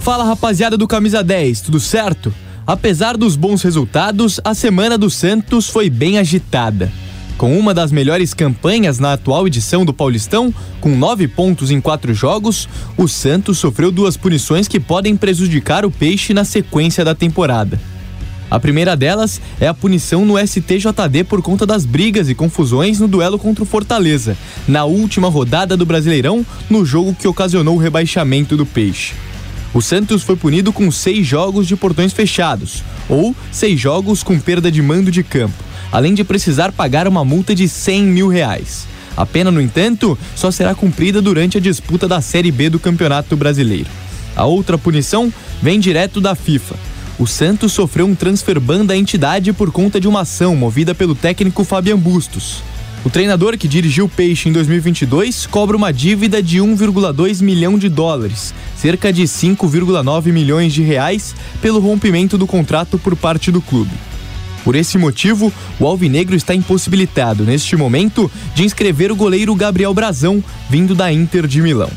Fala 0.02 0.24
rapaziada 0.24 0.78
do 0.78 0.88
Camisa 0.88 1.22
10, 1.22 1.62
tudo 1.62 1.80
certo? 1.80 2.34
Apesar 2.68 3.16
dos 3.16 3.38
bons 3.38 3.62
resultados, 3.64 4.42
a 4.44 4.54
semana 4.54 4.98
do 4.98 5.10
Santos 5.10 5.70
foi 5.70 5.90
bem 5.90 6.18
agitada. 6.18 6.92
Com 7.38 7.58
uma 7.58 7.74
das 7.74 7.94
melhores 7.94 8.34
campanhas 8.34 9.00
na 9.00 9.14
atual 9.14 9.48
edição 9.48 9.86
do 9.86 9.94
Paulistão, 9.94 10.54
com 10.82 10.94
nove 10.94 11.30
pontos 11.30 11.72
em 11.72 11.80
quatro 11.80 12.14
jogos, 12.14 12.68
o 12.98 13.08
Santos 13.08 13.58
sofreu 13.58 13.90
duas 13.90 14.18
punições 14.18 14.68
que 14.68 14.82
podem 14.82 15.16
prejudicar 15.16 15.86
o 15.86 15.92
Peixe 15.92 16.34
na 16.34 16.44
sequência 16.44 17.06
da 17.06 17.16
temporada. 17.16 17.80
A 18.52 18.60
primeira 18.60 18.98
delas 18.98 19.40
é 19.62 19.68
a 19.70 19.74
punição 19.74 20.26
no 20.26 20.38
STJD 20.38 21.24
por 21.24 21.42
conta 21.42 21.66
das 21.66 21.86
brigas 21.86 22.28
e 22.28 22.36
confusões 22.36 23.00
no 23.00 23.08
duelo 23.08 23.40
contra 23.40 23.64
o 23.64 23.68
Fortaleza, 23.68 24.36
na 24.68 24.84
última 24.84 25.30
rodada 25.30 25.78
do 25.78 25.86
Brasileirão, 25.86 26.46
no 26.70 26.86
jogo 26.86 27.16
que 27.16 27.30
ocasionou 27.30 27.76
o 27.76 27.80
rebaixamento 27.80 28.58
do 28.58 28.66
Peixe. 28.66 29.14
O 29.78 29.82
Santos 29.82 30.24
foi 30.24 30.36
punido 30.36 30.74
com 30.74 30.90
seis 30.90 31.28
jogos 31.28 31.68
de 31.68 31.76
portões 31.76 32.12
fechados, 32.12 32.84
ou 33.08 33.36
seis 33.52 33.80
jogos 33.80 34.24
com 34.24 34.40
perda 34.40 34.72
de 34.72 34.82
mando 34.82 35.12
de 35.12 35.22
campo, 35.22 35.64
além 35.92 36.16
de 36.16 36.24
precisar 36.24 36.72
pagar 36.72 37.08
uma 37.08 37.24
multa 37.24 37.54
de 37.54 37.70
100 37.70 38.04
mil 38.06 38.28
reais. 38.28 38.88
A 39.16 39.24
pena, 39.24 39.52
no 39.52 39.62
entanto, 39.62 40.18
só 40.36 40.50
será 40.50 40.74
cumprida 40.74 41.22
durante 41.22 41.60
a 41.60 41.62
disputa 41.62 42.08
da 42.08 42.22
Série 42.22 42.52
B 42.52 42.72
do 42.72 42.80
Campeonato 42.80 43.38
Brasileiro. 43.38 43.88
A 44.36 44.46
outra 44.46 44.80
punição 44.80 45.32
vem 45.62 45.80
direto 45.80 46.20
da 46.20 46.34
FIFA. 46.34 46.74
O 47.20 47.28
Santos 47.28 47.72
sofreu 47.72 48.08
um 48.08 48.16
transfer 48.16 48.60
ban 48.60 48.84
da 48.84 48.98
entidade 48.98 49.54
por 49.54 49.72
conta 49.72 50.00
de 50.00 50.08
uma 50.08 50.22
ação 50.22 50.56
movida 50.56 50.96
pelo 50.96 51.14
técnico 51.14 51.64
Fabian 51.64 52.00
Bustos. 52.00 52.64
O 53.06 53.10
treinador 53.10 53.58
que 53.58 53.68
dirigiu 53.68 54.06
o 54.06 54.10
Peixe 54.10 54.50
em 54.50 54.52
2022 54.52 55.46
cobra 55.46 55.78
uma 55.78 55.94
dívida 55.94 56.42
de 56.42 56.58
1,2 56.60 57.42
milhão 57.42 57.78
de 57.78 57.88
dólares, 57.88 58.54
cerca 58.76 59.14
de 59.14 59.24
5,9 59.24 60.32
milhões 60.32 60.74
de 60.74 60.82
reais, 60.82 61.36
pelo 61.62 61.80
rompimento 61.80 62.38
do 62.38 62.48
contrato 62.48 62.98
por 62.98 63.16
parte 63.16 63.52
do 63.52 63.62
clube. 63.62 63.92
Por 64.64 64.76
esse 64.76 64.98
motivo, 64.98 65.54
o 65.80 65.88
Alvinegro 65.88 66.36
está 66.36 66.54
impossibilitado, 66.54 67.46
neste 67.46 67.78
momento, 67.78 68.30
de 68.54 68.66
inscrever 68.66 69.12
o 69.12 69.16
goleiro 69.16 69.56
Gabriel 69.56 69.94
Brazão, 69.94 70.44
vindo 70.70 70.94
da 70.94 71.12
Inter 71.14 71.48
de 71.48 71.62
Milão. 71.62 71.90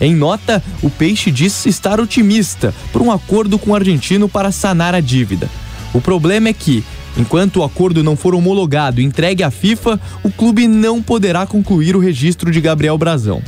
Em 0.00 0.14
nota, 0.14 0.62
o 0.82 0.88
Peixe 0.88 1.30
diz 1.30 1.66
estar 1.66 2.00
otimista 2.00 2.74
por 2.92 3.02
um 3.02 3.12
acordo 3.12 3.58
com 3.58 3.72
o 3.72 3.74
argentino 3.74 4.28
para 4.28 4.50
sanar 4.50 4.94
a 4.94 5.00
dívida. 5.00 5.50
O 5.92 6.00
problema 6.00 6.48
é 6.48 6.52
que, 6.52 6.82
enquanto 7.16 7.56
o 7.56 7.64
acordo 7.64 8.02
não 8.02 8.16
for 8.16 8.34
homologado 8.34 9.00
e 9.00 9.04
entregue 9.04 9.42
à 9.42 9.50
FIFA, 9.50 10.00
o 10.22 10.30
clube 10.30 10.66
não 10.66 11.02
poderá 11.02 11.46
concluir 11.46 11.96
o 11.96 12.00
registro 12.00 12.50
de 12.50 12.60
Gabriel 12.60 12.98
Brazão. 12.98 13.42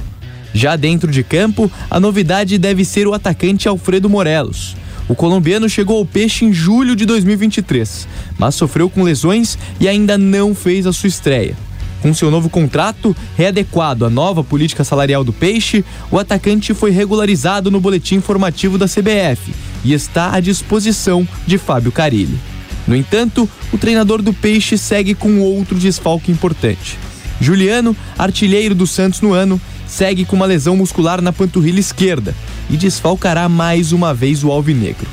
Já 0.53 0.75
dentro 0.77 1.11
de 1.11 1.23
campo, 1.23 1.71
a 1.91 2.01
novidade 2.01 2.57
deve 2.57 2.85
ser 2.85 3.07
o 3.07 3.13
atacante 3.13 3.69
Alfredo 3.69 4.09
Morelos. 4.09 4.77
O 5.09 5.15
colombiano 5.15 5.69
chegou 5.69 5.99
ao 5.99 6.07
Peixe 6.07 6.45
em 6.45 6.53
julho 6.53 6.97
de 6.97 7.05
2023, 7.05 8.09
mas 8.39 8.55
sofreu 8.55 8.91
com 8.91 9.03
lesões 9.03 9.57
e 9.79 9.87
ainda 9.87 10.19
não 10.19 10.55
fez 10.55 10.87
a 10.87 10.93
sua 10.93 11.09
estreia. 11.09 11.57
Com 12.03 12.13
seu 12.13 12.31
novo 12.31 12.49
contrato, 12.49 13.17
readequado 13.37 14.05
à 14.05 14.11
nova 14.11 14.43
política 14.43 14.85
salarial 14.85 15.25
do 15.25 15.33
Peixe, 15.33 15.85
o 16.11 16.19
atacante 16.19 16.75
foi 16.75 16.91
regularizado 16.91 17.71
no 17.71 17.81
boletim 17.81 18.17
informativo 18.17 18.79
da 18.79 18.87
CBF 18.87 19.53
e 19.85 19.93
está 19.93 20.35
à 20.35 20.41
disposição 20.41 21.27
de 21.47 21.59
Fábio 21.59 21.93
Carilli. 21.93 22.39
No 22.87 22.95
entanto, 22.95 23.49
o 23.73 23.79
treinador 23.79 24.23
do 24.23 24.33
Peixe 24.33 24.79
segue 24.79 25.15
com 25.15 25.41
outro 25.41 25.79
desfalque 25.79 26.31
importante. 26.31 26.99
Juliano, 27.41 27.97
artilheiro 28.19 28.75
do 28.75 28.87
Santos 28.87 29.21
no 29.21 29.33
ano, 29.33 29.61
segue 29.87 30.25
com 30.25 30.37
uma 30.37 30.47
lesão 30.47 30.77
muscular 30.77 31.21
na 31.21 31.33
panturrilha 31.33 31.81
esquerda 31.81 32.35
e 32.71 32.77
desfalcará 32.77 33.49
mais 33.49 33.93
uma 33.93 34.15
vez 34.15 34.43
o 34.43 34.51
Alvinegro. 34.51 35.07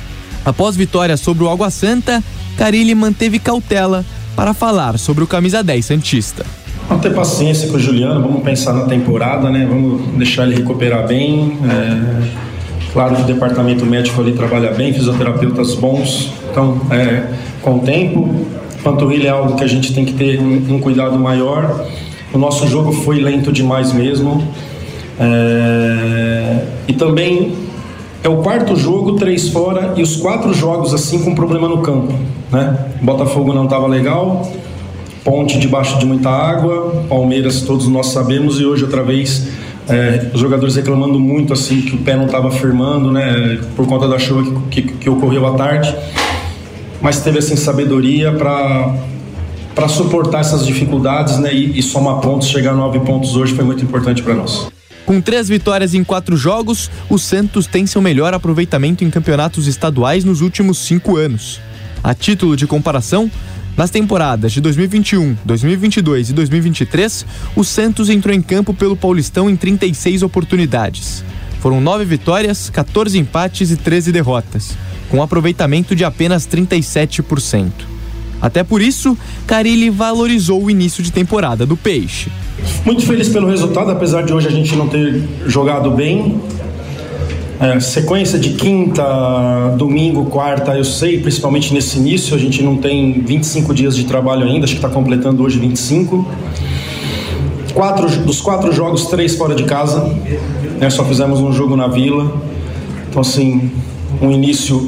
Após 0.44 0.76
vitória 0.76 1.16
sobre 1.16 1.44
o 1.44 1.48
Água 1.48 1.70
Santa, 1.70 2.22
Carilli 2.56 2.94
manteve 2.94 3.38
cautela 3.38 4.04
para 4.36 4.52
falar 4.52 4.98
sobre 4.98 5.24
o 5.24 5.26
camisa 5.26 5.62
10 5.62 5.84
Santista. 5.84 6.44
Vamos 6.88 7.02
ter 7.02 7.14
paciência 7.14 7.68
com 7.68 7.76
o 7.76 7.80
Juliano, 7.80 8.20
vamos 8.20 8.42
pensar 8.42 8.74
na 8.74 8.84
temporada, 8.84 9.48
né? 9.50 9.64
Vamos 9.66 10.16
deixar 10.18 10.46
ele 10.46 10.56
recuperar 10.56 11.06
bem. 11.06 11.58
É... 11.64 12.53
Claro 12.94 13.16
que 13.16 13.22
o 13.22 13.24
departamento 13.24 13.84
médico 13.84 14.20
ali 14.20 14.32
trabalha 14.34 14.70
bem, 14.70 14.92
fisioterapeutas 14.92 15.74
bons. 15.74 16.32
Então, 16.50 16.80
é... 16.92 17.26
com 17.60 17.78
o 17.78 17.80
tempo, 17.80 18.46
panturrilha 18.84 19.26
é 19.26 19.30
algo 19.30 19.56
que 19.56 19.64
a 19.64 19.66
gente 19.66 19.92
tem 19.92 20.04
que 20.04 20.12
ter 20.12 20.40
um, 20.40 20.76
um 20.76 20.78
cuidado 20.78 21.18
maior. 21.18 21.86
O 22.32 22.38
nosso 22.38 22.68
jogo 22.68 22.92
foi 22.92 23.18
lento 23.18 23.50
demais 23.50 23.92
mesmo. 23.92 24.46
É... 25.18 26.64
E 26.86 26.92
também 26.92 27.52
é 28.22 28.28
o 28.28 28.36
quarto 28.36 28.76
jogo, 28.76 29.14
três 29.14 29.48
fora, 29.48 29.94
e 29.96 30.02
os 30.02 30.14
quatro 30.14 30.54
jogos 30.54 30.94
assim 30.94 31.18
com 31.24 31.34
problema 31.34 31.68
no 31.68 31.78
campo. 31.78 32.14
Né? 32.52 32.78
Botafogo 33.02 33.52
não 33.52 33.64
estava 33.64 33.88
legal, 33.88 34.48
Ponte 35.24 35.58
debaixo 35.58 35.98
de 35.98 36.04
muita 36.04 36.28
água, 36.28 37.02
Palmeiras 37.08 37.62
todos 37.62 37.88
nós 37.88 38.08
sabemos 38.08 38.60
e 38.60 38.66
hoje 38.66 38.84
outra 38.84 39.02
vez 39.02 39.48
é, 39.88 40.30
os 40.32 40.40
jogadores 40.40 40.76
reclamando 40.76 41.18
muito 41.20 41.52
assim 41.52 41.82
que 41.82 41.94
o 41.94 41.98
pé 41.98 42.16
não 42.16 42.26
estava 42.26 42.50
firmando, 42.50 43.12
né, 43.12 43.60
por 43.76 43.86
conta 43.86 44.08
da 44.08 44.18
chuva 44.18 44.60
que, 44.70 44.82
que, 44.82 44.92
que 44.94 45.10
ocorreu 45.10 45.46
à 45.46 45.54
tarde, 45.54 45.94
mas 47.00 47.20
teve 47.20 47.38
assim 47.38 47.56
sabedoria 47.56 48.32
para 48.32 48.94
para 49.74 49.88
suportar 49.88 50.38
essas 50.38 50.64
dificuldades, 50.64 51.38
né, 51.40 51.52
e, 51.52 51.80
e 51.80 51.82
somar 51.82 52.20
pontos, 52.20 52.46
chegar 52.46 52.70
a 52.70 52.76
nove 52.76 53.00
pontos 53.00 53.34
hoje 53.34 53.54
foi 53.54 53.64
muito 53.64 53.84
importante 53.84 54.22
para 54.22 54.32
nós. 54.32 54.68
Com 55.04 55.20
três 55.20 55.48
vitórias 55.48 55.94
em 55.94 56.04
quatro 56.04 56.36
jogos, 56.36 56.90
o 57.10 57.18
Santos 57.18 57.66
tem 57.66 57.84
seu 57.84 58.00
melhor 58.00 58.32
aproveitamento 58.32 59.04
em 59.04 59.10
campeonatos 59.10 59.66
estaduais 59.66 60.24
nos 60.24 60.40
últimos 60.40 60.78
cinco 60.78 61.16
anos. 61.16 61.60
A 62.02 62.14
título 62.14 62.56
de 62.56 62.66
comparação, 62.66 63.30
nas 63.76 63.90
temporadas 63.90 64.52
de 64.52 64.60
2021, 64.60 65.36
2022 65.44 66.30
e 66.30 66.32
2023, 66.32 67.26
o 67.56 67.64
Santos 67.64 68.08
entrou 68.08 68.34
em 68.34 68.40
campo 68.40 68.72
pelo 68.72 68.96
Paulistão 68.96 69.50
em 69.50 69.56
36 69.56 70.22
oportunidades. 70.22 71.24
Foram 71.60 71.80
nove 71.80 72.04
vitórias, 72.04 72.70
14 72.70 73.18
empates 73.18 73.70
e 73.70 73.76
13 73.76 74.12
derrotas, 74.12 74.76
com 75.08 75.22
aproveitamento 75.22 75.96
de 75.96 76.04
apenas 76.04 76.46
37%. 76.46 77.72
Até 78.40 78.62
por 78.62 78.82
isso, 78.82 79.16
Carilli 79.46 79.90
valorizou 79.90 80.62
o 80.62 80.70
início 80.70 81.02
de 81.02 81.10
temporada 81.10 81.64
do 81.64 81.76
Peixe. 81.76 82.30
Muito 82.84 83.02
feliz 83.06 83.28
pelo 83.28 83.48
resultado, 83.48 83.90
apesar 83.90 84.22
de 84.22 84.32
hoje 84.32 84.48
a 84.48 84.50
gente 84.50 84.76
não 84.76 84.86
ter 84.86 85.22
jogado 85.46 85.90
bem. 85.90 86.40
É, 87.60 87.78
sequência 87.78 88.38
de 88.38 88.50
quinta, 88.50 89.04
domingo, 89.78 90.24
quarta, 90.26 90.76
eu 90.76 90.84
sei, 90.84 91.20
principalmente 91.20 91.72
nesse 91.72 91.98
início, 91.98 92.34
a 92.34 92.38
gente 92.38 92.62
não 92.62 92.76
tem 92.76 93.12
25 93.12 93.72
dias 93.72 93.96
de 93.96 94.04
trabalho 94.04 94.44
ainda, 94.44 94.64
acho 94.64 94.74
que 94.74 94.78
está 94.78 94.88
completando 94.88 95.42
hoje 95.42 95.58
25. 95.58 96.26
Quatro, 97.72 98.08
dos 98.08 98.40
quatro 98.40 98.72
jogos, 98.72 99.06
três 99.06 99.36
fora 99.36 99.54
de 99.54 99.64
casa, 99.64 100.04
né, 100.80 100.90
só 100.90 101.04
fizemos 101.04 101.40
um 101.40 101.52
jogo 101.52 101.76
na 101.76 101.86
vila. 101.86 102.40
Então, 103.08 103.20
assim, 103.20 103.70
um 104.20 104.30
início 104.30 104.86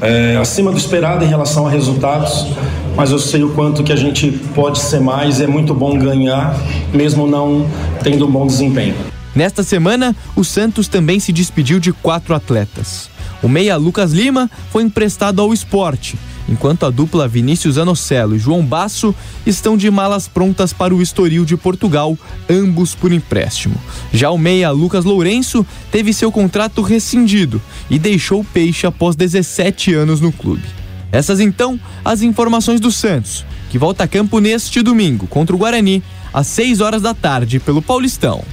é, 0.00 0.36
acima 0.36 0.70
do 0.70 0.76
esperado 0.76 1.24
em 1.24 1.28
relação 1.28 1.66
a 1.66 1.70
resultados, 1.70 2.46
mas 2.94 3.10
eu 3.10 3.18
sei 3.18 3.42
o 3.42 3.50
quanto 3.50 3.82
que 3.82 3.92
a 3.92 3.96
gente 3.96 4.30
pode 4.54 4.78
ser 4.80 5.00
mais, 5.00 5.40
é 5.40 5.46
muito 5.46 5.72
bom 5.72 5.98
ganhar, 5.98 6.54
mesmo 6.92 7.26
não 7.26 7.64
tendo 8.02 8.26
um 8.26 8.30
bom 8.30 8.46
desempenho. 8.46 9.11
Nesta 9.34 9.62
semana, 9.62 10.14
o 10.36 10.44
Santos 10.44 10.88
também 10.88 11.18
se 11.18 11.32
despediu 11.32 11.80
de 11.80 11.92
quatro 11.92 12.34
atletas. 12.34 13.10
O 13.42 13.48
meia 13.48 13.76
Lucas 13.76 14.12
Lima 14.12 14.50
foi 14.70 14.82
emprestado 14.82 15.40
ao 15.40 15.52
esporte, 15.52 16.16
enquanto 16.48 16.84
a 16.84 16.90
dupla 16.90 17.26
Vinícius 17.26 17.78
Anocelo 17.78 18.36
e 18.36 18.38
João 18.38 18.64
Basso 18.64 19.14
estão 19.46 19.76
de 19.76 19.90
malas 19.90 20.28
prontas 20.28 20.72
para 20.72 20.94
o 20.94 21.00
Estoril 21.00 21.44
de 21.44 21.56
Portugal, 21.56 22.16
ambos 22.48 22.94
por 22.94 23.10
empréstimo. 23.10 23.74
Já 24.12 24.30
o 24.30 24.38
meia 24.38 24.70
Lucas 24.70 25.04
Lourenço 25.04 25.66
teve 25.90 26.12
seu 26.12 26.30
contrato 26.30 26.82
rescindido 26.82 27.60
e 27.88 27.98
deixou 27.98 28.40
o 28.40 28.44
Peixe 28.44 28.86
após 28.86 29.16
17 29.16 29.94
anos 29.94 30.20
no 30.20 30.30
clube. 30.30 30.64
Essas 31.10 31.40
então 31.40 31.80
as 32.04 32.22
informações 32.22 32.80
do 32.80 32.92
Santos, 32.92 33.44
que 33.70 33.78
volta 33.78 34.04
a 34.04 34.08
campo 34.08 34.38
neste 34.38 34.82
domingo 34.82 35.26
contra 35.26 35.54
o 35.56 35.58
Guarani, 35.58 36.02
às 36.32 36.46
6 36.48 36.80
horas 36.80 37.02
da 37.02 37.14
tarde 37.14 37.58
pelo 37.58 37.82
Paulistão. 37.82 38.44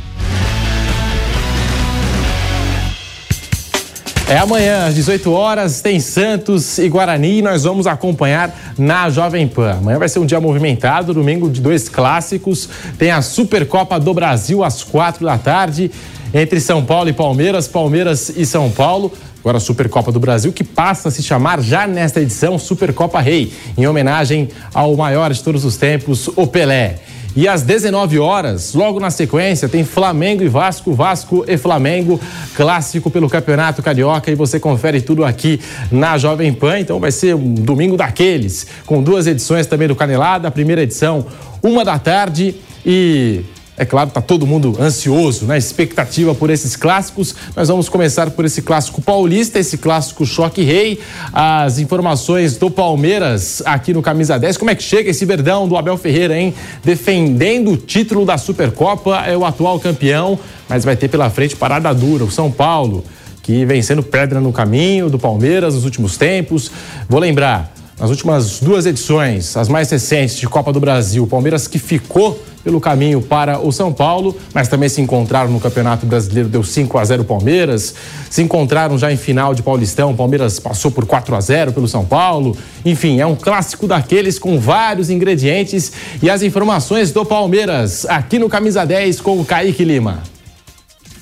É 4.30 4.38
amanhã, 4.38 4.86
às 4.86 4.94
18 4.94 5.32
horas, 5.32 5.82
tem 5.82 6.00
Santos 6.00 6.78
e 6.78 6.88
Guarani 6.88 7.40
e 7.40 7.42
nós 7.42 7.64
vamos 7.64 7.88
acompanhar 7.88 8.56
na 8.78 9.10
Jovem 9.10 9.48
Pan. 9.48 9.78
Amanhã 9.80 9.98
vai 9.98 10.08
ser 10.08 10.20
um 10.20 10.26
dia 10.26 10.40
movimentado, 10.40 11.16
domingo 11.16 11.50
de 11.50 11.60
dois 11.60 11.90
clássicos. 11.90 12.70
Tem 13.00 13.10
a 13.10 13.24
Supercopa 13.24 14.00
do 14.00 14.14
Brasil 14.14 14.64
às 14.64 14.84
quatro 14.84 15.26
da 15.26 15.36
tarde, 15.40 15.90
entre 16.32 16.62
São 16.62 16.86
Paulo 16.86 17.10
e 17.10 17.14
Palmeiras, 17.14 17.68
Palmeiras 17.68 18.30
e 18.30 18.46
São 18.46 18.70
Paulo. 18.70 19.12
Agora 19.40 19.58
a 19.58 19.60
Supercopa 19.60 20.12
do 20.12 20.20
Brasil, 20.20 20.54
que 20.54 20.64
passa 20.64 21.08
a 21.08 21.12
se 21.12 21.24
chamar 21.24 21.60
já 21.60 21.88
nesta 21.88 22.22
edição 22.22 22.60
Supercopa 22.60 23.20
Rei, 23.20 23.52
em 23.76 23.88
homenagem 23.88 24.50
ao 24.76 24.96
maior 24.96 25.34
de 25.34 25.42
todos 25.42 25.66
os 25.66 25.76
tempos, 25.76 26.30
o 26.36 26.46
Pelé. 26.46 27.00
E 27.36 27.48
às 27.48 27.62
19 27.62 28.20
horas, 28.20 28.74
logo 28.74 29.00
na 29.00 29.12
sequência, 29.12 29.70
tem 29.70 29.84
Flamengo 29.84 30.44
e 30.44 30.48
Vasco, 30.48 30.94
Vasco 30.94 31.46
e 31.48 31.58
Flamengo, 31.58 32.20
clássico 32.56 33.10
pelo 33.10 33.30
Campeonato 33.30 33.84
Carioca. 33.84 34.32
E 34.32 34.36
você 34.36 34.60
confere 34.60 35.00
tudo 35.02 35.24
aqui 35.24 35.60
na 35.92 36.18
Jovem 36.18 36.52
Pan. 36.52 36.80
Então 36.80 37.00
vai 37.00 37.12
ser 37.12 37.36
um 37.36 37.54
domingo 37.54 37.96
daqueles, 37.96 38.66
com 38.86 39.02
duas 39.02 39.28
edições 39.28 39.68
também 39.68 39.88
do 39.88 39.96
Canelada. 39.96 40.48
A 40.48 40.52
primeira 40.52 40.82
edição, 40.82 41.26
uma 41.62 41.86
da 41.86 42.00
tarde. 42.00 42.56
E 42.86 43.44
é 43.80 43.86
claro, 43.86 44.10
está 44.10 44.20
todo 44.20 44.46
mundo 44.46 44.76
ansioso, 44.78 45.46
na 45.46 45.54
né? 45.54 45.58
expectativa 45.58 46.36
por 46.36 46.50
esses 46.50 46.76
clássicos. 46.76 47.34
Nós 47.56 47.70
vamos 47.70 47.88
começar 47.88 48.30
por 48.30 48.44
esse 48.44 48.62
clássico 48.62 49.02
paulista, 49.02 49.58
esse 49.58 49.78
clássico 49.78 50.26
choque 50.26 50.62
rei. 50.64 51.00
As 51.32 51.80
informações 51.80 52.58
do 52.58 52.70
Palmeiras 52.70 53.64
aqui 53.66 53.94
no 53.94 54.02
Camisa 54.02 54.38
10. 54.38 54.58
Como 54.58 54.70
é 54.70 54.76
que 54.76 54.84
chega 54.84 55.10
esse 55.10 55.24
verdão 55.24 55.66
do 55.66 55.78
Abel 55.78 55.96
Ferreira, 55.98 56.38
hein? 56.38 56.54
Defendendo 56.84 57.72
o 57.72 57.78
título 57.78 58.26
da 58.26 58.38
Supercopa, 58.38 59.24
é 59.26 59.38
o 59.38 59.46
atual 59.46 59.80
campeão, 59.80 60.38
mas 60.68 60.84
vai 60.84 60.98
ter 60.98 61.08
pela 61.08 61.30
frente 61.30 61.56
parada 61.56 61.94
dura, 61.94 62.26
o 62.26 62.32
São 62.32 62.52
Paulo, 62.52 63.06
que 63.42 63.64
vem 63.64 63.82
sendo 63.82 64.04
pedra 64.04 64.42
no 64.42 64.52
caminho 64.52 65.10
do 65.10 65.18
Palmeiras 65.18 65.74
nos 65.74 65.86
últimos 65.86 66.18
tempos. 66.18 66.70
Vou 67.08 67.22
lembrar, 67.22 67.74
nas 68.00 68.10
últimas 68.10 68.60
duas 68.60 68.86
edições, 68.86 69.58
as 69.58 69.68
mais 69.68 69.90
recentes 69.90 70.38
de 70.38 70.48
Copa 70.48 70.72
do 70.72 70.80
Brasil, 70.80 71.24
o 71.24 71.28
Palmeiras 71.28 71.68
que 71.68 71.78
ficou 71.78 72.42
pelo 72.64 72.80
caminho 72.80 73.22
para 73.22 73.60
o 73.60 73.72
São 73.72 73.92
Paulo, 73.92 74.36
mas 74.54 74.68
também 74.68 74.88
se 74.88 75.02
encontraram 75.02 75.52
no 75.52 75.60
Campeonato 75.60 76.06
Brasileiro, 76.06 76.48
deu 76.48 76.64
5 76.64 76.98
a 76.98 77.06
0 77.06 77.24
Palmeiras, 77.24 77.96
se 78.30 78.42
encontraram 78.42 78.98
já 78.98 79.12
em 79.12 79.18
final 79.18 79.54
de 79.54 79.62
Paulistão, 79.62 80.16
Palmeiras 80.16 80.60
passou 80.60 80.92
por 80.92 81.06
4 81.06 81.36
a 81.36 81.42
0 81.42 81.74
pelo 81.74 81.88
São 81.88 82.06
Paulo. 82.06 82.56
Enfim, 82.86 83.20
é 83.20 83.26
um 83.26 83.36
clássico 83.36 83.88
daqueles 83.88 84.38
com 84.40 84.60
vários 84.60 85.10
ingredientes 85.10 85.92
e 86.22 86.30
as 86.30 86.42
informações 86.42 87.12
do 87.12 87.26
Palmeiras 87.26 88.06
aqui 88.06 88.40
no 88.40 88.50
Camisa 88.50 88.86
10 88.86 89.22
com 89.22 89.40
o 89.40 89.46
Kaique 89.46 89.84
Lima. 89.84 90.22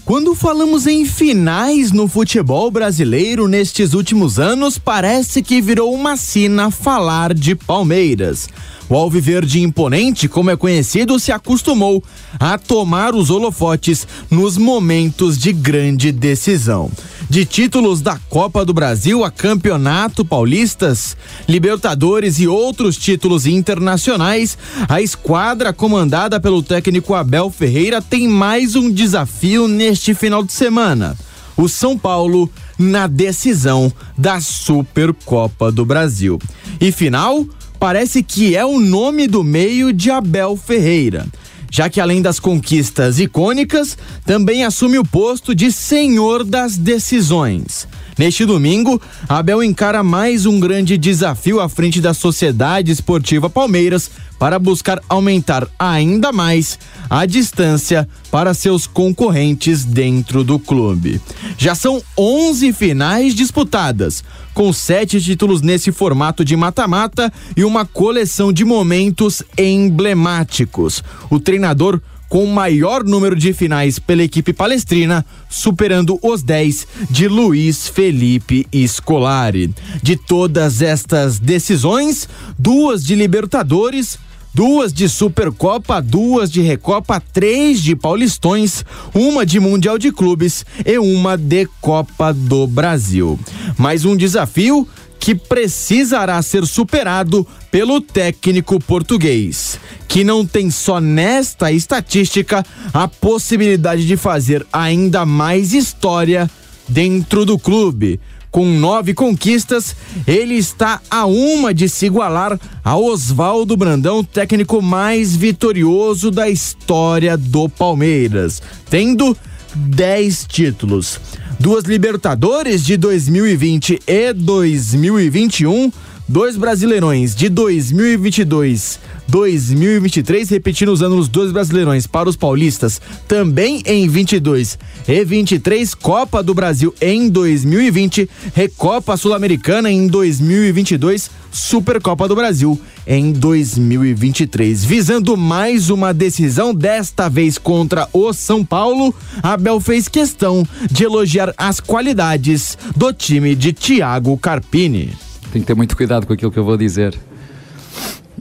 Quando 0.08 0.34
falamos 0.34 0.88
em 0.88 1.04
finais 1.04 1.92
no 1.92 2.08
futebol 2.08 2.72
brasileiro 2.72 3.46
nestes 3.46 3.94
últimos 3.94 4.40
anos, 4.40 4.78
parece 4.78 5.44
que 5.44 5.62
virou 5.62 5.94
uma 5.94 6.16
sina 6.16 6.72
falar 6.72 7.34
de 7.34 7.54
Palmeiras. 7.54 8.48
O 8.88 8.96
Alviverde 8.96 9.62
Imponente, 9.62 10.30
como 10.30 10.50
é 10.50 10.56
conhecido, 10.56 11.20
se 11.20 11.34
acostumou 11.34 12.02
a 12.40 12.58
tomar 12.58 13.16
os 13.16 13.30
holofotes 13.30 14.08
nos 14.32 14.58
momentos 14.58 15.38
de 15.38 15.52
grande 15.52 16.10
decisão. 16.14 16.90
De 17.30 17.44
títulos 17.44 18.00
da 18.00 18.18
Copa 18.30 18.64
do 18.64 18.74
Brasil 18.74 19.26
a 19.26 19.30
Campeonato 19.30 20.24
Paulistas, 20.24 21.18
Libertadores 21.48 22.40
e 22.40 22.48
outros 22.48 22.96
títulos 22.96 23.46
internacionais, 23.46 24.58
a 24.88 25.02
esquadra 25.02 25.74
comandada 25.74 26.40
pelo 26.40 26.64
técnico 26.64 27.14
Abel 27.14 27.50
Ferreira 27.50 28.02
tem 28.02 28.30
mais 28.30 28.78
um 28.78 28.90
desafio 28.90 29.68
neste 29.68 30.14
final 30.14 30.42
de 30.42 30.54
semana. 30.54 31.18
O 31.58 31.68
São 31.68 31.98
Paulo 31.98 32.50
na 32.80 33.08
decisão 33.08 33.92
da 34.18 34.40
Supercopa 34.40 35.70
do 35.70 35.86
Brasil. 35.86 36.40
E 36.80 36.94
final, 36.94 37.46
parece 37.78 38.24
que 38.24 38.56
é 38.56 38.66
o 38.66 38.80
nome 38.80 39.28
do 39.28 39.44
meio 39.44 39.92
de 39.92 40.10
Abel 40.10 40.56
Ferreira 40.56 41.28
já 41.72 41.90
que 41.90 42.00
além 42.00 42.22
das 42.22 42.40
conquistas 42.40 43.20
icônicas, 43.20 43.98
também 44.26 44.64
assume 44.64 44.98
o 44.98 45.06
posto 45.06 45.54
de 45.54 45.72
senhor 45.72 46.44
das 46.44 46.78
decisões. 46.78 47.88
Neste 48.18 48.46
domingo, 48.46 49.00
Abel 49.30 49.62
encara 49.62 50.02
mais 50.02 50.48
um 50.48 50.60
grande 50.60 50.98
desafio 50.98 51.60
à 51.60 51.70
frente 51.70 52.02
da 52.02 52.16
Sociedade 52.16 52.92
Esportiva 52.92 53.48
Palmeiras 53.48 54.10
para 54.40 54.58
buscar 54.58 55.00
aumentar 55.08 55.68
ainda 55.78 56.32
mais 56.32 56.80
a 57.10 57.26
distância 57.28 58.08
para 58.32 58.56
seus 58.56 58.88
concorrentes 58.88 59.86
dentro 59.86 60.44
do 60.44 60.58
clube. 60.58 61.22
Já 61.58 61.76
são 61.76 62.02
11 62.18 62.74
finais 62.74 63.36
disputadas, 63.36 64.24
com 64.54 64.74
sete 64.74 65.22
títulos 65.22 65.62
nesse 65.62 65.92
formato 65.92 66.44
de 66.44 66.56
mata-mata 66.56 67.32
e 67.56 67.64
uma 67.64 67.86
coleção 67.86 68.52
de 68.52 68.66
momentos 68.66 69.44
emblemáticos. 69.56 71.04
O 71.30 71.40
treinador 71.40 72.02
com 72.30 72.44
o 72.44 72.54
maior 72.54 73.04
número 73.04 73.36
de 73.36 73.54
finais 73.54 74.00
pela 74.00 74.24
equipe 74.24 74.54
palestrina, 74.54 75.26
superando 75.50 76.20
os 76.22 76.44
10 76.44 76.88
de 77.10 77.28
Luiz 77.28 77.88
Felipe 77.88 78.68
Scolari. 78.88 79.74
De 80.02 80.16
todas 80.16 80.82
estas 80.82 81.40
decisões, 81.40 82.28
duas 82.58 83.04
de 83.04 83.16
Libertadores, 83.16 84.20
duas 84.54 84.92
de 84.92 85.08
Supercopa, 85.08 86.02
duas 86.02 86.52
de 86.52 86.62
Recopa, 86.62 87.22
três 87.32 87.82
de 87.82 87.96
Paulistões, 87.96 88.84
uma 89.14 89.46
de 89.46 89.60
Mundial 89.60 89.98
de 89.98 90.12
Clubes 90.12 90.66
e 90.86 90.98
uma 90.98 91.38
de 91.38 91.68
Copa 91.80 92.34
do 92.34 92.66
Brasil. 92.66 93.40
Mais 93.78 94.04
um 94.04 94.18
desafio 94.18 94.88
que 95.20 95.36
precisará 95.36 96.42
ser 96.42 96.66
superado 96.66 97.46
pelo 97.72 98.00
técnico 98.00 98.80
português, 98.80 99.80
que 100.08 100.24
não 100.24 100.46
tem 100.46 100.70
só 100.72 101.00
nesta 101.00 101.72
estatística 101.72 102.66
a 102.94 103.08
possibilidade 103.08 104.06
de 104.06 104.16
fazer 104.16 104.66
ainda 104.72 105.26
mais 105.26 105.74
história 105.74 106.50
dentro 106.88 107.46
do 107.46 107.58
clube. 107.60 108.20
Com 108.50 108.66
nove 108.66 109.14
conquistas, 109.14 109.96
ele 110.26 110.56
está 110.56 111.02
a 111.12 111.26
uma 111.26 111.74
de 111.74 111.90
se 111.90 112.06
igualar 112.06 112.58
a 112.84 112.98
Oswaldo 112.98 113.76
Brandão, 113.76 114.24
técnico 114.24 114.82
mais 114.82 115.36
vitorioso 115.36 116.32
da 116.32 116.50
história 116.50 117.38
do 117.38 117.68
Palmeiras, 117.68 118.62
tendo 118.90 119.38
dez 119.76 120.46
títulos 120.48 121.20
duas 121.60 121.84
Libertadores 121.86 122.86
de 122.86 122.98
2020 122.98 124.02
e 124.06 124.34
2021, 124.34 125.92
dois 126.28 126.58
Brasileirões 126.58 127.36
de 127.36 127.50
2022 127.50 129.00
2023, 129.28 130.50
repetindo 130.50 130.92
os 130.92 131.02
anos 131.02 131.28
dois 131.28 131.52
Brasileirões 131.52 132.08
para 132.08 132.30
os 132.30 132.36
paulistas, 132.36 133.02
também 133.28 133.84
em 133.86 134.08
22 134.08 134.80
e 135.08 135.24
23, 135.24 135.94
Copa 135.94 136.42
do 136.42 136.54
Brasil 136.54 136.94
em 137.02 137.30
2020, 137.30 138.30
Recopa 138.54 139.18
Sul-Americana 139.18 139.92
em 139.92 140.08
2022, 140.08 141.30
Supercopa 141.52 142.28
do 142.28 142.36
Brasil 142.36 142.80
em 143.06 143.32
2023. 143.32 144.86
Visando 144.86 145.36
mais 145.36 145.90
uma 145.90 146.14
decisão, 146.14 146.74
desta 146.74 147.30
vez 147.30 147.58
contra 147.58 148.08
o 148.14 148.32
São 148.32 148.64
Paulo, 148.64 149.14
Abel 149.44 149.80
fez 149.80 150.08
questão 150.08 150.66
de 150.90 151.04
elogiar 151.04 151.54
as 151.58 151.80
qualidades 151.80 152.78
do 152.96 153.12
time 153.12 153.56
de 153.56 153.74
Thiago 153.74 154.38
Carpini. 154.38 155.27
Tem 155.52 155.62
que 155.62 155.68
ter 155.68 155.76
muito 155.76 155.96
cuidado 155.96 156.28
com 156.28 156.34
aquilo 156.34 156.52
que 156.52 156.60
eu 156.60 156.64
vou 156.64 156.78
dizer 156.78 157.18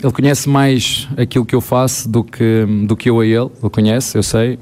ele 0.03 0.13
conhece 0.13 0.49
mais 0.49 1.09
aquilo 1.17 1.45
que 1.45 1.55
eu 1.55 1.61
faço 1.61 2.09
do 2.09 2.23
que, 2.23 2.67
do 2.87 2.97
que 2.97 3.09
eu 3.09 3.21
a 3.21 3.27
ele. 3.27 3.51
Ele 3.63 3.71
conhece, 3.71 4.17
eu 4.17 4.23
sei. 4.23 4.59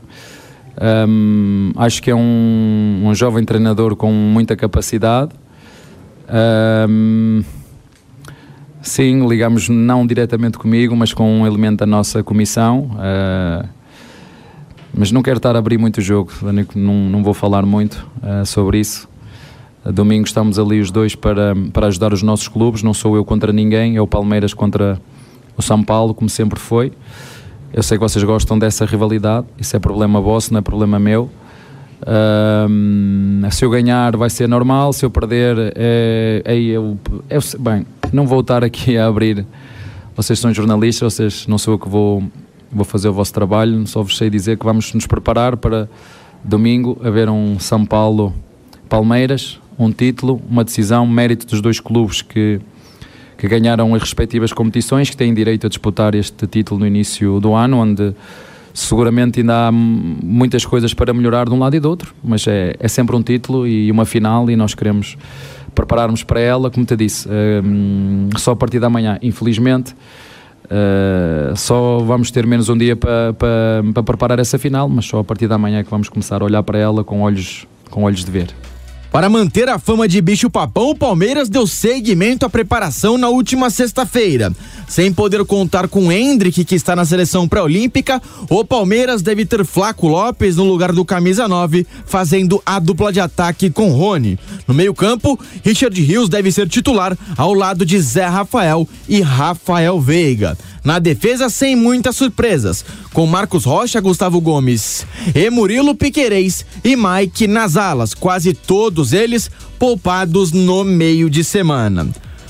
Um, 1.09 1.73
acho 1.77 2.03
que 2.03 2.11
é 2.11 2.15
um, 2.15 3.03
um 3.05 3.15
jovem 3.15 3.45
treinador 3.45 3.97
com 3.97 4.13
muita 4.13 4.57
capacidade. 4.57 5.33
Um, 6.89 7.43
sim, 8.81 9.27
ligamos 9.27 9.69
não 9.69 10.07
diretamente 10.07 10.57
comigo, 10.57 10.95
mas 10.97 11.13
com 11.13 11.41
um 11.41 11.47
elemento 11.47 11.79
da 11.79 11.87
nossa 11.87 12.23
comissão. 12.23 12.91
Uh, 12.93 13.69
mas 14.97 15.11
não 15.11 15.23
quero 15.23 15.39
estar 15.39 15.57
a 15.57 15.59
abrir 15.59 15.79
muito 15.79 15.99
o 15.99 16.01
jogo, 16.01 16.31
não, 16.77 16.95
não 16.95 17.25
vou 17.25 17.35
falar 17.35 17.67
muito 17.67 18.07
uh, 18.23 18.47
sobre 18.47 18.79
isso. 18.79 19.09
Domingo 19.92 20.27
estamos 20.27 20.59
ali 20.59 20.81
os 20.81 20.90
dois 20.90 21.14
para, 21.14 21.55
para 21.73 21.88
ajudar 21.88 22.12
os 22.12 22.23
nossos 22.23 22.49
clubes, 22.49 22.83
não 22.83 22.94
sou 22.94 23.16
eu 23.16 23.25
contra 23.25 23.53
ninguém, 23.53 23.97
é 23.97 24.01
o 24.01 24.07
Palmeiras 24.07 24.55
contra 24.55 24.99
o 25.57 25.62
São 25.62 25.83
Paulo, 25.83 26.14
como 26.14 26.29
sempre 26.29 26.59
foi. 26.59 26.92
Eu 27.73 27.83
sei 27.83 27.99
que 27.99 28.03
vocês 28.03 28.25
gostam 28.25 28.59
dessa 28.59 28.87
rivalidade, 28.87 29.47
isso 29.59 29.77
é 29.77 29.79
problema 29.79 30.20
vosso, 30.20 30.53
não 30.53 30.59
é 30.59 30.62
problema 30.62 30.99
meu. 30.99 31.29
Um, 32.07 33.42
se 33.51 33.64
eu 33.64 33.70
ganhar 33.70 34.16
vai 34.16 34.31
ser 34.31 34.49
normal, 34.49 34.92
se 34.92 35.05
eu 35.05 35.11
perder 35.11 35.73
é, 35.77 36.42
é 36.44 36.57
eu, 36.57 36.99
é, 37.29 37.38
bem, 37.59 37.87
não 38.12 38.27
vou 38.27 38.40
estar 38.40 38.62
aqui 38.64 38.97
a 38.97 39.07
abrir. 39.07 39.47
Vocês 40.16 40.38
são 40.38 40.53
jornalistas, 40.53 41.14
vocês 41.14 41.47
não 41.47 41.59
sou 41.59 41.75
eu 41.75 41.79
que 41.79 41.88
vou, 41.88 42.23
vou 42.70 42.85
fazer 42.85 43.09
o 43.09 43.12
vosso 43.12 43.33
trabalho, 43.33 43.87
só 43.87 44.03
vos 44.03 44.16
sei 44.16 44.31
dizer 44.31 44.57
que 44.57 44.64
vamos 44.64 44.92
nos 44.94 45.07
preparar 45.07 45.57
para 45.57 45.88
domingo 46.42 46.99
haver 47.03 47.29
um 47.29 47.59
São 47.59 47.85
Paulo 47.85 48.33
Palmeiras, 48.88 49.59
um 49.79 49.91
título, 49.91 50.41
uma 50.49 50.65
decisão, 50.65 51.07
mérito 51.07 51.47
dos 51.47 51.61
dois 51.61 51.81
clubes 51.81 52.23
que 52.23 52.61
que 53.37 53.49
ganharam 53.49 53.95
as 53.95 54.01
respectivas 54.01 54.53
competições, 54.53 55.11
que 55.11 55.17
têm 55.17 55.35
direito 55.35 55.67
a 55.67 55.69
disputar 55.69 56.15
este 56.15 56.47
título 56.47 56.81
no 56.81 56.87
início 56.87 57.41
do 57.41 57.53
ano, 57.53 57.79
onde 57.79 58.15
seguramente 58.73 59.41
ainda 59.41 59.69
há 59.69 59.73
muitas 59.73 60.65
coisas 60.65 60.95
para 60.95 61.13
melhorar 61.13 61.47
de 61.47 61.53
um 61.53 61.59
lado 61.59 61.77
e 61.77 61.81
do 61.81 61.89
outro, 61.89 62.15
mas 62.23 62.47
é, 62.47 62.75
é 62.79 62.89
sempre 62.89 63.15
um 63.15 63.23
título 63.23 63.67
e 63.67 63.91
uma 63.91 64.05
final 64.05 64.51
e 64.51 64.57
nós 64.57 64.75
queremos 64.75 65.17
prepararmos 65.75 66.23
para 66.23 66.41
ela, 66.41 66.71
como 66.71 66.87
te 66.87 66.97
disse, 66.97 67.29
um, 67.29 68.31
só 68.37 68.53
a 68.53 68.57
partir 68.57 68.81
da 68.81 68.89
manhã, 68.89 69.19
infelizmente. 69.23 69.95
Uh, 70.65 71.55
só 71.55 71.99
vamos 71.99 72.31
ter 72.31 72.47
menos 72.47 72.71
um 72.71 72.79
dia 72.79 72.97
para, 72.97 73.35
para, 73.35 73.85
para 73.93 74.03
preparar 74.03 74.39
essa 74.39 74.59
final, 74.59 74.89
mas 74.89 75.05
só 75.05 75.19
a 75.19 75.25
partir 75.25 75.47
da 75.47 75.59
manhã 75.59 75.81
é 75.81 75.85
que 75.85 75.91
vamos 75.91 76.09
começar 76.09 76.41
a 76.41 76.45
olhar 76.45 76.63
para 76.63 76.79
ela 76.79 77.05
com 77.05 77.21
olhos, 77.21 77.67
com 77.91 78.05
olhos 78.05 78.25
de 78.25 78.31
ver. 78.31 78.49
Para 79.14 79.31
manter 79.31 79.68
a 79.68 79.79
fama 79.79 80.09
de 80.09 80.20
bicho-papão, 80.20 80.90
o 80.90 80.94
Palmeiras 80.96 81.48
deu 81.48 81.68
seguimento 81.68 82.44
à 82.44 82.50
preparação 82.50 83.16
na 83.16 83.29
última 83.29 83.70
sexta-feira. 83.70 84.53
Sem 84.88 85.12
poder 85.12 85.44
contar 85.44 85.87
com 85.87 86.11
Hendrick, 86.11 86.64
que 86.64 86.74
está 86.74 86.96
na 86.96 87.05
seleção 87.05 87.46
pré-olímpica, 87.46 88.20
o 88.50 88.64
Palmeiras 88.64 89.22
deve 89.22 89.46
ter 89.46 89.64
Flaco 89.64 90.09
Lopes 90.09 90.57
no 90.57 90.64
lugar 90.64 90.90
do 90.90 91.05
camisa 91.05 91.46
9, 91.46 91.87
fazendo 92.05 92.61
a 92.66 92.81
dupla 92.81 93.12
de 93.12 93.20
ataque 93.20 93.70
com 93.70 93.92
Rony. 93.92 94.37
No 94.66 94.74
meio-campo, 94.74 95.38
Richard 95.62 96.03
Rios 96.03 96.29
deve 96.29 96.50
ser 96.50 96.68
titular 96.68 97.16
ao 97.37 97.55
lado 97.55 97.87
de 97.87 98.00
Zé 98.00 98.27
Rafael 98.27 98.88
e 99.09 99.20
Rafael 99.20 100.00
Veiga. 100.00 100.59
Na 100.85 100.99
defesa, 100.99 101.49
sem 101.49 101.75
muitas 101.75 102.14
surpresas, 102.14 102.85
com 103.14 103.27
Marcos 103.27 103.64
Rocha, 103.64 104.01
Gustavo 104.03 104.38
Gomes 104.38 105.07
e 105.35 105.49
Murilo 105.49 105.94
Piquerez 105.94 106.66
e 106.85 106.94
Mike 106.94 107.47
nas 107.47 107.79
alas, 107.79 108.12
quase 108.12 108.53
todos 108.53 109.14
eles 109.14 109.51
poupados 109.79 110.53
no 110.53 110.85
meio 110.85 111.31
de 111.31 111.42
semana. 111.42 112.07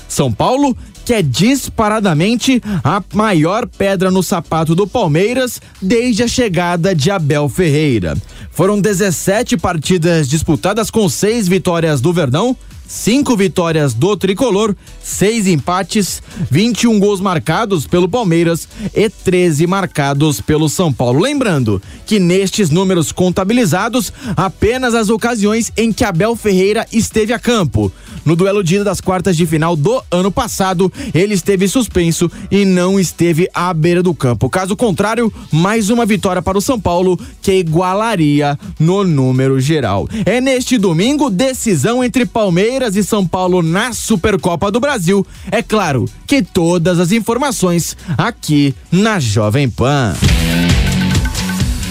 São 0.09 0.33
Paulo 0.33 0.75
que 1.05 1.13
é 1.13 1.21
disparadamente 1.21 2.61
a 2.83 3.01
maior 3.13 3.67
pedra 3.67 4.09
no 4.09 4.23
sapato 4.23 4.73
do 4.73 4.87
Palmeiras 4.87 5.61
desde 5.81 6.23
a 6.23 6.27
chegada 6.27 6.95
de 6.95 7.11
Abel 7.11 7.47
Ferreira. 7.47 8.17
Foram 8.51 8.81
17 8.81 9.57
partidas 9.57 10.27
disputadas 10.27 10.89
com 10.89 11.07
seis 11.07 11.47
vitórias 11.47 12.01
do 12.01 12.11
Verdão, 12.11 12.57
cinco 12.87 13.35
vitórias 13.35 13.93
do 13.93 14.15
tricolor, 14.15 14.75
seis 15.01 15.47
empates, 15.47 16.21
21 16.49 16.99
gols 16.99 17.19
marcados 17.19 17.85
pelo 17.85 18.07
Palmeiras 18.07 18.67
e 18.93 19.09
13 19.09 19.67
marcados 19.67 20.41
pelo 20.41 20.69
São 20.69 20.91
Paulo. 20.93 21.19
Lembrando 21.19 21.81
que 22.05 22.19
nestes 22.19 22.69
números 22.69 23.11
contabilizados, 23.11 24.13
apenas 24.35 24.95
as 24.95 25.09
ocasiões 25.09 25.71
em 25.75 25.91
que 25.91 26.03
Abel 26.03 26.35
Ferreira 26.35 26.87
esteve 26.91 27.33
a 27.33 27.39
campo. 27.39 27.91
No 28.25 28.35
duelo 28.35 28.63
de 28.63 28.75
ida 28.75 28.83
das 28.83 28.99
quartas 28.99 29.37
de 29.37 29.45
final 29.45 29.75
do 29.75 30.01
ano 30.09 30.31
passado, 30.31 30.91
ele 31.13 31.35
esteve 31.35 31.67
suspenso 31.67 32.29
e 32.49 32.65
não 32.65 32.99
esteve 32.99 33.47
à 33.53 33.71
beira 33.71 34.01
do 34.01 34.15
campo. 34.15 34.49
Caso 34.49 34.75
contrário, 34.75 35.31
mais 35.51 35.91
uma 35.91 36.07
vitória 36.07 36.41
para 36.41 36.57
o 36.57 36.61
São 36.61 36.79
Paulo, 36.79 37.19
que 37.39 37.53
igualaria 37.53 38.57
no 38.79 39.03
número 39.03 39.59
geral. 39.59 40.09
É 40.25 40.41
neste 40.41 40.77
domingo 40.79 41.29
decisão 41.29 42.03
entre 42.03 42.25
Palmeiras 42.25 42.95
e 42.95 43.03
São 43.03 43.27
Paulo 43.27 43.61
na 43.61 43.93
Supercopa 43.93 44.71
do 44.71 44.79
Brasil. 44.79 45.25
É 45.51 45.61
claro 45.61 46.05
que 46.25 46.41
todas 46.41 46.99
as 46.99 47.11
informações 47.11 47.95
aqui 48.17 48.73
na 48.91 49.19
Jovem 49.19 49.69
Pan. 49.69 50.15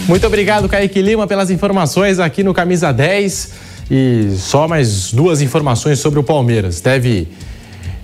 Muito 0.06 0.26
obrigado, 0.26 0.68
Kaique 0.68 1.00
Lima, 1.00 1.26
pelas 1.26 1.50
informações 1.50 2.18
aqui 2.18 2.42
no 2.42 2.52
Camisa 2.52 2.92
10. 2.92 3.63
E 3.90 4.34
só 4.38 4.66
mais 4.66 5.12
duas 5.12 5.42
informações 5.42 5.98
sobre 5.98 6.18
o 6.18 6.22
Palmeiras. 6.22 6.80
Deve 6.80 7.28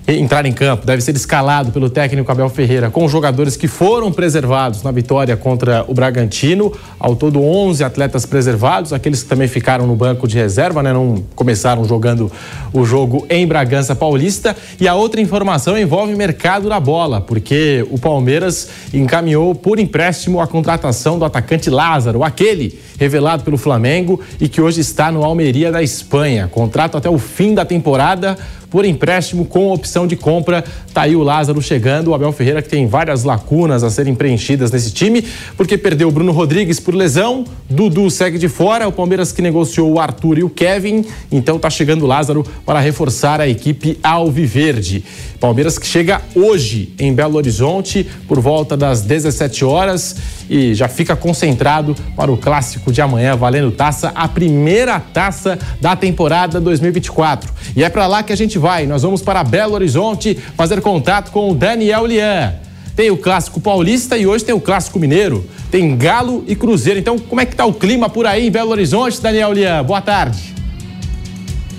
entrar 0.07 0.45
em 0.45 0.51
campo, 0.51 0.85
deve 0.85 1.01
ser 1.01 1.15
escalado 1.15 1.71
pelo 1.71 1.89
técnico 1.89 2.31
Abel 2.31 2.49
Ferreira 2.49 2.89
com 2.89 3.07
jogadores 3.07 3.55
que 3.55 3.67
foram 3.67 4.11
preservados 4.11 4.83
na 4.83 4.91
vitória 4.91 5.37
contra 5.37 5.85
o 5.87 5.93
Bragantino. 5.93 6.71
Ao 6.99 7.15
todo, 7.15 7.41
11 7.41 7.83
atletas 7.83 8.25
preservados, 8.25 8.93
aqueles 8.93 9.23
que 9.23 9.29
também 9.29 9.47
ficaram 9.47 9.85
no 9.85 9.95
banco 9.95 10.27
de 10.27 10.37
reserva, 10.37 10.81
né? 10.81 10.91
não 10.91 11.23
começaram 11.35 11.85
jogando 11.85 12.31
o 12.73 12.83
jogo 12.83 13.25
em 13.29 13.45
Bragança 13.45 13.95
Paulista. 13.95 14.55
E 14.79 14.87
a 14.87 14.95
outra 14.95 15.21
informação 15.21 15.77
envolve 15.77 16.15
mercado 16.15 16.67
da 16.67 16.79
bola, 16.79 17.21
porque 17.21 17.85
o 17.91 17.99
Palmeiras 17.99 18.69
encaminhou 18.93 19.53
por 19.53 19.79
empréstimo 19.79 20.41
a 20.41 20.47
contratação 20.47 21.19
do 21.19 21.25
atacante 21.25 21.69
Lázaro, 21.69 22.23
aquele 22.23 22.79
revelado 22.97 23.43
pelo 23.43 23.57
Flamengo 23.57 24.19
e 24.39 24.47
que 24.47 24.61
hoje 24.61 24.81
está 24.81 25.11
no 25.11 25.23
Almeria 25.23 25.71
da 25.71 25.81
Espanha. 25.81 26.47
Contrato 26.47 26.97
até 26.97 27.09
o 27.09 27.17
fim 27.17 27.53
da 27.53 27.65
temporada 27.65 28.37
por 28.71 28.85
empréstimo 28.85 29.45
com 29.45 29.71
opção 29.71 30.07
de 30.07 30.15
compra. 30.15 30.63
Tá 30.93 31.01
aí 31.01 31.15
o 31.15 31.21
Lázaro 31.21 31.61
chegando, 31.61 32.07
o 32.07 32.13
Abel 32.15 32.31
Ferreira 32.31 32.61
que 32.61 32.69
tem 32.69 32.87
várias 32.87 33.23
lacunas 33.23 33.83
a 33.83 33.89
serem 33.91 34.15
preenchidas 34.15 34.71
nesse 34.71 34.91
time, 34.91 35.23
porque 35.55 35.77
perdeu 35.77 36.07
o 36.07 36.11
Bruno 36.11 36.31
Rodrigues 36.31 36.79
por 36.79 36.95
lesão, 36.95 37.43
Dudu 37.69 38.09
segue 38.09 38.39
de 38.39 38.47
fora, 38.47 38.87
o 38.87 38.91
Palmeiras 38.91 39.31
que 39.31 39.41
negociou 39.41 39.91
o 39.91 39.99
Arthur 39.99 40.39
e 40.39 40.43
o 40.43 40.49
Kevin, 40.49 41.05
então 41.31 41.59
tá 41.59 41.69
chegando 41.69 42.03
o 42.03 42.07
Lázaro 42.07 42.45
para 42.65 42.79
reforçar 42.79 43.41
a 43.41 43.47
equipe 43.47 43.99
alviverde. 44.01 45.03
Palmeiras 45.41 45.79
que 45.79 45.87
chega 45.87 46.21
hoje 46.35 46.93
em 46.99 47.11
Belo 47.15 47.35
Horizonte 47.35 48.07
por 48.27 48.39
volta 48.39 48.77
das 48.77 49.01
17 49.01 49.65
horas 49.65 50.15
e 50.47 50.75
já 50.75 50.87
fica 50.87 51.15
concentrado 51.15 51.95
para 52.15 52.31
o 52.31 52.37
clássico 52.37 52.91
de 52.91 53.01
amanhã, 53.01 53.35
valendo 53.35 53.71
taça, 53.71 54.11
a 54.13 54.27
primeira 54.27 54.99
taça 54.99 55.57
da 55.81 55.95
temporada 55.95 56.61
2024. 56.61 57.51
E 57.75 57.83
é 57.83 57.89
para 57.89 58.05
lá 58.05 58.21
que 58.21 58.31
a 58.31 58.37
gente 58.37 58.59
vai. 58.59 58.85
Nós 58.85 59.01
vamos 59.01 59.23
para 59.23 59.43
Belo 59.43 59.73
Horizonte 59.73 60.37
fazer 60.55 60.79
contato 60.79 61.31
com 61.31 61.49
o 61.49 61.55
Daniel 61.55 62.05
Lian. 62.05 62.53
Tem 62.95 63.09
o 63.09 63.17
clássico 63.17 63.59
paulista 63.59 64.15
e 64.19 64.27
hoje 64.27 64.45
tem 64.45 64.53
o 64.53 64.61
clássico 64.61 64.99
mineiro. 64.99 65.49
Tem 65.71 65.97
Galo 65.97 66.43
e 66.47 66.55
Cruzeiro. 66.55 66.99
Então, 66.99 67.17
como 67.17 67.41
é 67.41 67.47
que 67.47 67.55
tá 67.55 67.65
o 67.65 67.73
clima 67.73 68.07
por 68.07 68.27
aí 68.27 68.45
em 68.45 68.51
Belo 68.51 68.69
Horizonte, 68.69 69.19
Daniel 69.19 69.53
Lian? 69.53 69.83
Boa 69.83 70.01
tarde. 70.01 70.60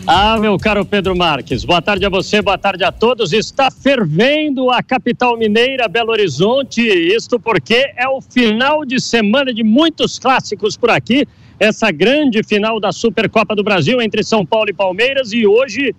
Ah, 0.05 0.37
meu 0.37 0.59
caro 0.59 0.85
Pedro 0.85 1.15
Marques, 1.15 1.65
boa 1.65 1.81
tarde 1.81 2.05
a 2.05 2.09
você, 2.09 2.43
boa 2.43 2.59
tarde 2.59 2.83
a 2.83 2.91
todos. 2.91 3.33
Está 3.33 3.71
fervendo 3.71 4.69
a 4.69 4.83
capital 4.83 5.39
mineira, 5.39 5.87
Belo 5.87 6.11
Horizonte, 6.11 6.83
isto 6.83 7.39
porque 7.39 7.93
é 7.97 8.09
o 8.09 8.21
final 8.21 8.85
de 8.85 9.01
semana 9.01 9.55
de 9.55 9.63
muitos 9.63 10.19
clássicos 10.19 10.77
por 10.77 10.91
aqui. 10.91 11.25
Essa 11.59 11.93
grande 11.93 12.43
final 12.43 12.81
da 12.81 12.91
Supercopa 12.91 13.55
do 13.55 13.63
Brasil 13.63 14.03
entre 14.03 14.25
São 14.25 14.45
Paulo 14.45 14.71
e 14.71 14.75
Palmeiras 14.75 15.33
e 15.33 15.47
hoje 15.47 15.95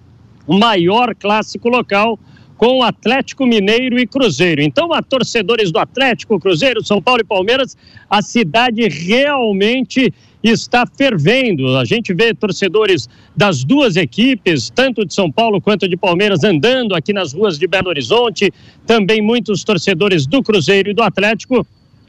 o 0.46 0.60
maior 0.60 1.16
clássico 1.16 1.70
local 1.70 2.20
com 2.58 2.84
Atlético 2.84 3.46
Mineiro 3.46 3.98
e 3.98 4.06
Cruzeiro. 4.06 4.62
Então, 4.62 4.92
a 4.92 5.02
torcedores 5.02 5.72
do 5.72 5.80
Atlético, 5.80 6.38
Cruzeiro, 6.42 6.84
São 6.84 7.02
Paulo 7.02 7.22
e 7.22 7.26
Palmeiras, 7.26 7.78
a 8.10 8.22
cidade 8.22 8.86
realmente 8.90 10.14
está 10.50 10.86
fervendo. 10.86 11.78
A 11.78 11.86
gente 11.86 12.14
vê 12.14 12.34
torcedores 12.34 13.08
das 13.36 13.64
duas 13.64 13.96
equipes, 13.96 14.70
tanto 14.70 15.06
de 15.06 15.14
São 15.14 15.32
Paulo 15.32 15.62
quanto 15.62 15.88
de 15.88 15.96
Palmeiras, 15.96 16.44
andando 16.44 16.94
aqui 16.96 17.14
nas 17.14 17.34
ruas 17.34 17.58
de 17.58 17.66
Belo 17.68 17.90
Horizonte. 17.90 18.52
Também 18.86 19.22
muitos 19.22 19.64
torcedores 19.64 20.28
do 20.28 20.44
Cruzeiro 20.44 20.90
e 20.90 20.94
do 20.94 21.02
Atlético. 21.02 21.66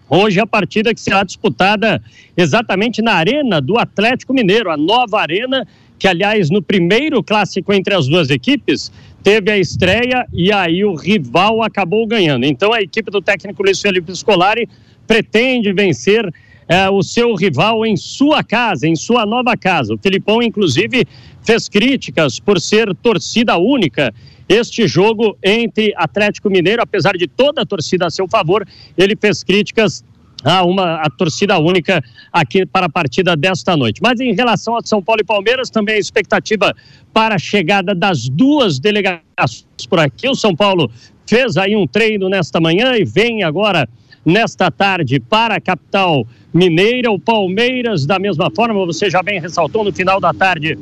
Hoje 0.09 0.39
a 0.41 0.47
partida 0.47 0.93
que 0.93 1.01
será 1.01 1.23
disputada 1.23 2.03
exatamente 2.37 3.01
na 3.01 3.15
Arena 3.15 3.61
do 3.61 3.79
Atlético 3.79 4.35
Mineiro, 4.35 4.71
a 4.71 4.77
nova 4.77 5.21
Arena, 5.21 5.67
que 5.99 6.07
aliás 6.07 6.51
no 6.51 6.61
primeiro 6.61 7.23
clássico 7.23 7.73
entre 7.73 7.95
as 7.95 8.07
duas 8.07 8.29
equipes 8.29 8.93
teve 9.23 9.51
a 9.51 9.59
estreia 9.59 10.27
e 10.35 10.53
aí 10.53 10.85
o 10.85 10.95
rival 10.95 11.63
acabou 11.63 12.07
ganhando. 12.07 12.45
Então 12.45 12.73
a 12.73 12.83
equipe 12.83 13.11
do 13.11 13.23
técnico 13.23 13.63
Luiz 13.63 13.81
Felipe 13.81 14.15
Scolari 14.15 14.69
pretende 15.07 15.73
vencer 15.73 16.31
é, 16.69 16.89
o 16.89 17.03
seu 17.03 17.35
rival 17.35 17.85
em 17.85 17.97
sua 17.97 18.43
casa, 18.43 18.87
em 18.87 18.97
sua 18.97 19.27
nova 19.27 19.57
casa. 19.57 19.95
O 19.95 19.99
Filipão, 19.99 20.43
inclusive, 20.43 21.07
fez 21.43 21.69
críticas 21.69 22.41
por 22.41 22.61
ser 22.61 22.95
torcida 22.97 23.57
única. 23.57 24.15
Este 24.49 24.87
jogo 24.87 25.37
entre 25.43 25.95
Atlético 25.97 26.51
Mineiro, 26.51 26.83
apesar 26.83 27.13
de 27.13 27.27
toda 27.27 27.63
a 27.63 27.67
torcida 27.67 28.07
a 28.07 28.11
seu 28.11 28.29
favor, 28.29 28.67
ele 28.97 29.17
fez 29.17 29.43
críticas 29.43 30.05
a 30.45 30.63
uma 30.63 30.97
a 30.97 31.09
torcida 31.09 31.59
única 31.59 32.05
aqui 32.31 32.67
para 32.67 32.87
a 32.87 32.89
partida 32.89 33.35
desta 33.35 33.77
noite. 33.77 34.01
Mas 34.03 34.21
em 34.21 34.35
relação 34.35 34.77
a 34.77 34.83
São 34.85 35.03
Paulo 35.03 35.23
e 35.23 35.25
Palmeiras, 35.25 35.71
também 35.71 35.95
a 35.95 35.99
expectativa 35.99 36.75
para 37.13 37.37
a 37.37 37.39
chegada 37.39 37.95
das 37.95 38.29
duas 38.29 38.79
delegações 38.79 39.65
por 39.89 39.99
aqui. 39.99 40.29
O 40.29 40.35
São 40.35 40.55
Paulo 40.55 40.91
fez 41.27 41.57
aí 41.57 41.75
um 41.75 41.87
treino 41.87 42.29
nesta 42.29 42.61
manhã 42.61 42.95
e 42.97 43.05
vem 43.05 43.43
agora 43.43 43.89
nesta 44.25 44.71
tarde 44.71 45.19
para 45.19 45.57
a 45.57 45.61
capital 45.61 46.27
mineira. 46.55 47.11
O 47.11 47.19
Palmeiras, 47.19 48.07
da 48.07 48.19
mesma 48.19 48.49
forma, 48.51 48.87
você 48.87 49.11
já 49.11 49.23
bem 49.23 49.41
ressaltou, 49.41 49.83
no 49.83 49.93
final 49.93 50.21
da 50.21 50.33
tarde 50.33 50.79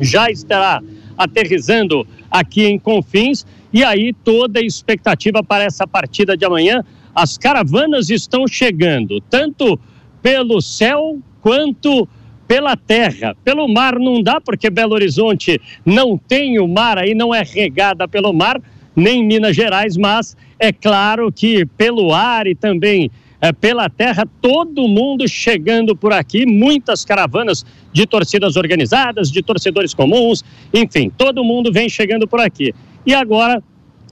já 0.00 0.30
estará 0.30 0.80
aterrizando 1.18 2.06
aqui 2.30 2.64
em 2.64 2.78
Confins. 2.78 3.44
E 3.72 3.82
aí 3.82 4.12
toda 4.24 4.60
a 4.60 4.62
expectativa 4.62 5.42
para 5.42 5.64
essa 5.64 5.86
partida 5.86 6.36
de 6.36 6.44
amanhã. 6.44 6.84
As 7.14 7.36
caravanas 7.36 8.10
estão 8.10 8.46
chegando, 8.46 9.20
tanto 9.22 9.78
pelo 10.22 10.60
céu 10.60 11.18
quanto 11.40 12.06
pela 12.46 12.76
terra. 12.76 13.34
Pelo 13.42 13.66
mar 13.66 13.98
não 13.98 14.22
dá, 14.22 14.40
porque 14.40 14.70
Belo 14.70 14.94
Horizonte 14.94 15.60
não 15.84 16.16
tem 16.16 16.58
o 16.58 16.68
mar 16.68 16.98
aí, 16.98 17.14
não 17.14 17.34
é 17.34 17.42
regada 17.42 18.06
pelo 18.06 18.32
mar, 18.32 18.60
nem 18.94 19.24
Minas 19.24 19.56
Gerais, 19.56 19.96
mas 19.96 20.36
é 20.58 20.72
claro 20.72 21.32
que 21.32 21.64
pelo 21.64 22.12
ar 22.12 22.46
e 22.46 22.54
também 22.54 23.10
pela 23.52 23.88
terra, 23.88 24.26
todo 24.40 24.88
mundo 24.88 25.28
chegando 25.28 25.96
por 25.96 26.12
aqui, 26.12 26.46
muitas 26.46 27.04
caravanas 27.04 27.64
de 27.92 28.06
torcidas 28.06 28.56
organizadas, 28.56 29.30
de 29.30 29.42
torcedores 29.42 29.94
comuns, 29.94 30.44
enfim, 30.72 31.10
todo 31.10 31.44
mundo 31.44 31.72
vem 31.72 31.88
chegando 31.88 32.26
por 32.26 32.40
aqui. 32.40 32.74
E 33.04 33.14
agora 33.14 33.62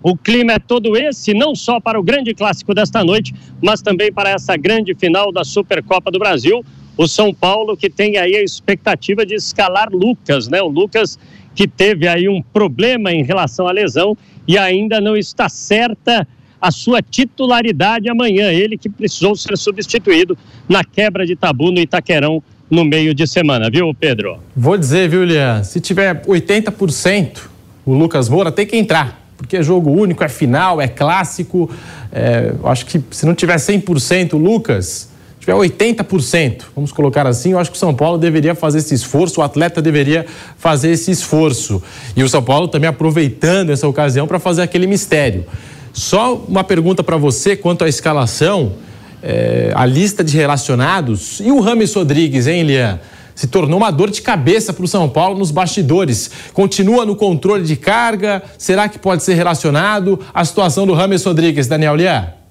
o 0.03 0.17
clima 0.17 0.53
é 0.53 0.59
todo 0.59 0.97
esse, 0.97 1.33
não 1.33 1.55
só 1.55 1.81
para 1.81 1.99
o 1.99 2.03
grande 2.03 2.35
clássico 2.35 2.75
desta 2.75 3.03
noite, 3.03 3.35
mas 3.63 3.81
também 3.81 4.13
para 4.13 4.31
essa 4.31 4.55
grande 4.55 4.95
final 4.95 5.33
da 5.33 5.45
Supercopa 5.45 6.11
do 6.11 6.19
Brasil. 6.19 6.63
O 6.97 7.09
São 7.09 7.33
Paulo 7.33 7.77
que 7.77 7.89
tem 7.89 8.19
aí 8.19 8.37
a 8.37 8.43
expectativa 8.43 9.25
de 9.25 9.35
escalar 9.35 9.89
Lucas, 9.91 10.47
né? 10.47 10.61
O 10.61 10.69
Lucas 10.69 11.19
que 11.55 11.67
teve 11.67 12.07
aí 12.07 12.29
um 12.29 12.43
problema 12.43 13.13
em 13.13 13.23
relação 13.23 13.67
à 13.67 13.73
lesão 13.73 14.17
e 14.47 14.59
ainda 14.59 15.01
não 15.01 15.17
está 15.17 15.49
certa 15.49 16.29
a 16.65 16.71
sua 16.71 17.03
titularidade 17.03 18.09
amanhã. 18.09 18.51
Ele 18.51 18.79
que 18.79 18.89
precisou 18.89 19.37
ser 19.37 19.57
substituído 19.59 20.37
na 20.67 20.83
quebra 20.83 21.27
de 21.27 21.37
tabu 21.37 21.71
no 21.71 21.79
Itaquerão 21.79 22.43
no 22.71 22.85
meio 22.85 23.15
de 23.15 23.27
semana, 23.27 23.69
viu, 23.71 23.93
Pedro? 23.95 24.39
Vou 24.57 24.79
dizer, 24.79 25.09
viu, 25.09 25.23
Lian? 25.25 25.63
Se 25.63 25.79
tiver 25.79 26.25
80%, 26.25 27.39
o 27.85 27.93
Lucas 27.93 28.31
Moura 28.31 28.51
tem 28.51 28.67
que 28.67 28.77
entrar. 28.77 29.23
Porque 29.37 29.59
é 29.59 29.63
jogo 29.63 29.91
único, 29.91 30.25
é 30.25 30.29
final, 30.29 30.81
é 30.81 30.89
clássico. 30.89 31.71
É, 32.11 32.55
acho 32.65 32.87
que 32.87 32.99
se 33.11 33.27
não 33.27 33.35
tiver 33.35 33.57
100% 33.57 34.33
o 34.33 34.39
Lucas, 34.39 35.11
tiver 35.39 35.53
80%, 35.53 36.63
vamos 36.75 36.91
colocar 36.91 37.27
assim, 37.27 37.53
eu 37.53 37.59
acho 37.59 37.71
que 37.71 37.77
o 37.77 37.79
São 37.79 37.95
Paulo 37.95 38.17
deveria 38.17 38.55
fazer 38.55 38.79
esse 38.79 38.95
esforço, 38.95 39.41
o 39.41 39.45
atleta 39.45 39.83
deveria 39.83 40.25
fazer 40.57 40.91
esse 40.93 41.11
esforço. 41.11 41.83
E 42.17 42.23
o 42.23 42.29
São 42.29 42.43
Paulo 42.43 42.69
também 42.69 42.89
aproveitando 42.89 43.71
essa 43.71 43.87
ocasião 43.87 44.27
para 44.27 44.39
fazer 44.39 44.63
aquele 44.63 44.87
mistério. 44.87 45.45
Só 45.95 46.35
uma 46.49 46.65
pergunta 46.65 47.05
para 47.05 47.17
você 47.17 47.55
quanto 47.55 47.85
à 47.85 47.89
escalação, 47.89 48.73
é, 49.23 49.73
a 49.77 49.87
lista 49.87 50.25
de 50.25 50.37
relacionados 50.37 51.39
e 51.39 51.53
o 51.53 51.61
Rames 51.61 51.95
Rodrigues, 51.95 52.49
hein, 52.49 52.65
Lian? 52.65 52.99
Se 53.33 53.47
tornou 53.47 53.79
uma 53.79 53.93
dor 53.93 54.11
de 54.11 54.21
cabeça 54.21 54.73
para 54.73 54.85
o 54.85 54.89
São 54.89 55.09
Paulo 55.09 55.39
nos 55.39 55.53
bastidores. 55.53 56.31
Continua 56.53 57.07
no 57.07 57.15
controle 57.15 57.65
de 57.65 57.77
carga? 57.77 58.43
Será 58.59 58.89
que 58.89 58.99
pode 58.99 59.23
ser 59.23 59.35
relacionado? 59.35 60.19
A 60.35 60.45
situação 60.45 60.85
do 60.85 60.95
Rames 60.95 61.25
Rodrigues, 61.25 61.69
Daniel 61.69 61.95
Lian? 61.95 62.44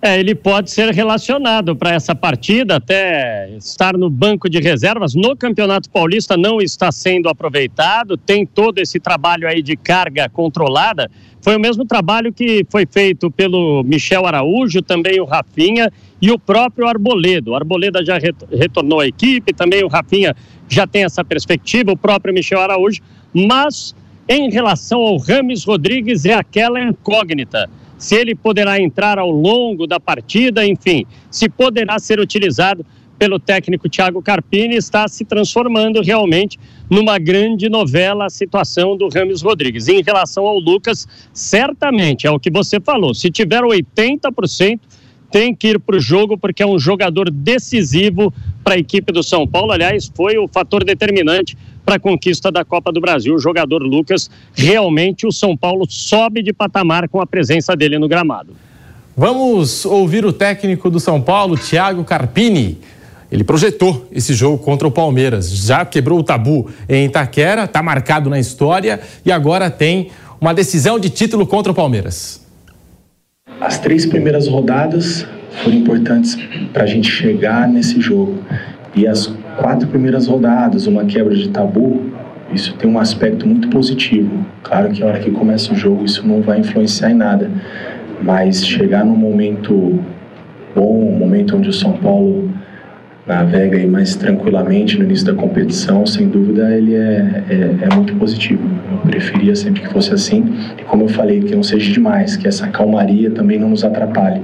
É, 0.00 0.20
ele 0.20 0.32
pode 0.32 0.70
ser 0.70 0.94
relacionado 0.94 1.74
para 1.74 1.92
essa 1.92 2.14
partida, 2.14 2.76
até 2.76 3.50
estar 3.56 3.96
no 3.96 4.08
banco 4.08 4.48
de 4.48 4.60
reservas. 4.60 5.12
No 5.12 5.36
Campeonato 5.36 5.90
Paulista 5.90 6.36
não 6.36 6.60
está 6.60 6.92
sendo 6.92 7.28
aproveitado, 7.28 8.16
tem 8.16 8.46
todo 8.46 8.78
esse 8.78 9.00
trabalho 9.00 9.48
aí 9.48 9.60
de 9.60 9.76
carga 9.76 10.28
controlada. 10.28 11.10
Foi 11.40 11.56
o 11.56 11.60
mesmo 11.60 11.84
trabalho 11.84 12.32
que 12.32 12.64
foi 12.70 12.86
feito 12.86 13.28
pelo 13.28 13.82
Michel 13.82 14.24
Araújo, 14.24 14.82
também 14.82 15.20
o 15.20 15.24
Rafinha 15.24 15.92
e 16.22 16.30
o 16.30 16.38
próprio 16.38 16.86
Arboledo. 16.86 17.50
O 17.50 17.56
Arboleda 17.56 18.04
já 18.04 18.18
retornou 18.52 19.00
à 19.00 19.06
equipe, 19.08 19.52
também 19.52 19.82
o 19.82 19.88
Rafinha 19.88 20.32
já 20.68 20.86
tem 20.86 21.02
essa 21.02 21.24
perspectiva, 21.24 21.90
o 21.90 21.96
próprio 21.96 22.32
Michel 22.32 22.60
Araújo, 22.60 23.02
mas 23.34 23.96
em 24.28 24.48
relação 24.48 25.00
ao 25.00 25.16
Rames 25.16 25.64
Rodrigues 25.64 26.24
é 26.24 26.34
aquela 26.34 26.80
incógnita 26.80 27.68
se 27.98 28.14
ele 28.14 28.34
poderá 28.34 28.80
entrar 28.80 29.18
ao 29.18 29.30
longo 29.30 29.86
da 29.86 29.98
partida, 29.98 30.64
enfim, 30.64 31.04
se 31.30 31.48
poderá 31.48 31.98
ser 31.98 32.20
utilizado 32.20 32.86
pelo 33.18 33.40
técnico 33.40 33.88
Thiago 33.88 34.22
Carpini, 34.22 34.76
está 34.76 35.08
se 35.08 35.24
transformando 35.24 36.00
realmente 36.00 36.58
numa 36.88 37.18
grande 37.18 37.68
novela 37.68 38.26
a 38.26 38.30
situação 38.30 38.96
do 38.96 39.08
Rames 39.08 39.42
Rodrigues. 39.42 39.88
Em 39.88 40.00
relação 40.02 40.46
ao 40.46 40.58
Lucas, 40.58 41.06
certamente, 41.32 42.26
é 42.26 42.30
o 42.30 42.38
que 42.38 42.50
você 42.50 42.78
falou, 42.78 43.12
se 43.12 43.28
tiver 43.30 43.62
80%, 43.62 44.78
tem 45.30 45.54
que 45.54 45.68
ir 45.68 45.80
para 45.80 45.96
o 45.96 46.00
jogo 46.00 46.38
porque 46.38 46.62
é 46.62 46.66
um 46.66 46.78
jogador 46.78 47.30
decisivo 47.30 48.32
para 48.64 48.74
a 48.74 48.78
equipe 48.78 49.12
do 49.12 49.22
São 49.22 49.46
Paulo. 49.46 49.72
Aliás, 49.72 50.10
foi 50.14 50.38
o 50.38 50.48
fator 50.48 50.84
determinante 50.84 51.56
para 51.88 51.96
a 51.96 51.98
conquista 51.98 52.52
da 52.52 52.66
Copa 52.66 52.92
do 52.92 53.00
Brasil. 53.00 53.34
O 53.34 53.38
jogador 53.38 53.82
Lucas, 53.82 54.30
realmente 54.52 55.26
o 55.26 55.32
São 55.32 55.56
Paulo 55.56 55.86
sobe 55.88 56.42
de 56.42 56.52
patamar 56.52 57.08
com 57.08 57.18
a 57.18 57.26
presença 57.26 57.74
dele 57.74 57.98
no 57.98 58.06
gramado. 58.06 58.54
Vamos 59.16 59.86
ouvir 59.86 60.26
o 60.26 60.30
técnico 60.30 60.90
do 60.90 61.00
São 61.00 61.18
Paulo, 61.18 61.56
Thiago 61.56 62.04
Carpini. 62.04 62.76
Ele 63.32 63.42
projetou 63.42 64.06
esse 64.12 64.34
jogo 64.34 64.58
contra 64.58 64.86
o 64.86 64.90
Palmeiras. 64.90 65.50
Já 65.50 65.82
quebrou 65.86 66.18
o 66.18 66.22
tabu 66.22 66.70
em 66.86 67.06
Itaquera, 67.06 67.64
está 67.64 67.82
marcado 67.82 68.28
na 68.28 68.38
história 68.38 69.00
e 69.24 69.32
agora 69.32 69.70
tem 69.70 70.10
uma 70.38 70.52
decisão 70.52 70.98
de 70.98 71.08
título 71.08 71.46
contra 71.46 71.72
o 71.72 71.74
Palmeiras. 71.74 72.46
As 73.62 73.78
três 73.78 74.04
primeiras 74.04 74.46
rodadas 74.46 75.26
foram 75.62 75.78
importantes 75.78 76.36
para 76.70 76.84
a 76.84 76.86
gente 76.86 77.10
chegar 77.10 77.66
nesse 77.66 77.98
jogo. 77.98 78.44
E 78.98 79.06
as 79.06 79.28
quatro 79.56 79.86
primeiras 79.86 80.26
rodadas, 80.26 80.88
uma 80.88 81.04
quebra 81.04 81.32
de 81.32 81.50
tabu, 81.50 82.02
isso 82.52 82.74
tem 82.74 82.90
um 82.90 82.98
aspecto 82.98 83.46
muito 83.46 83.68
positivo. 83.68 84.44
Claro 84.64 84.90
que 84.90 85.04
a 85.04 85.06
hora 85.06 85.20
que 85.20 85.30
começa 85.30 85.72
o 85.72 85.76
jogo 85.76 86.04
isso 86.04 86.26
não 86.26 86.42
vai 86.42 86.58
influenciar 86.58 87.12
em 87.12 87.14
nada, 87.14 87.48
mas 88.20 88.66
chegar 88.66 89.04
num 89.04 89.14
momento 89.14 90.00
bom, 90.74 91.12
um 91.14 91.16
momento 91.16 91.56
onde 91.56 91.68
o 91.68 91.72
São 91.72 91.92
Paulo 91.92 92.50
navega 93.24 93.76
aí 93.76 93.86
mais 93.86 94.16
tranquilamente 94.16 94.98
no 94.98 95.04
início 95.04 95.26
da 95.26 95.34
competição, 95.34 96.04
sem 96.04 96.28
dúvida 96.28 96.74
ele 96.74 96.96
é, 96.96 97.44
é, 97.48 97.76
é, 97.82 97.94
muito 97.94 98.16
positivo. 98.16 98.68
Eu 98.90 98.98
preferia 98.98 99.54
sempre 99.54 99.82
que 99.82 99.88
fosse 99.90 100.12
assim, 100.12 100.44
e 100.76 100.82
como 100.82 101.04
eu 101.04 101.08
falei, 101.08 101.40
que 101.40 101.54
não 101.54 101.62
seja 101.62 101.92
demais, 101.92 102.36
que 102.36 102.48
essa 102.48 102.66
calmaria 102.66 103.30
também 103.30 103.60
não 103.60 103.68
nos 103.70 103.84
atrapalhe, 103.84 104.42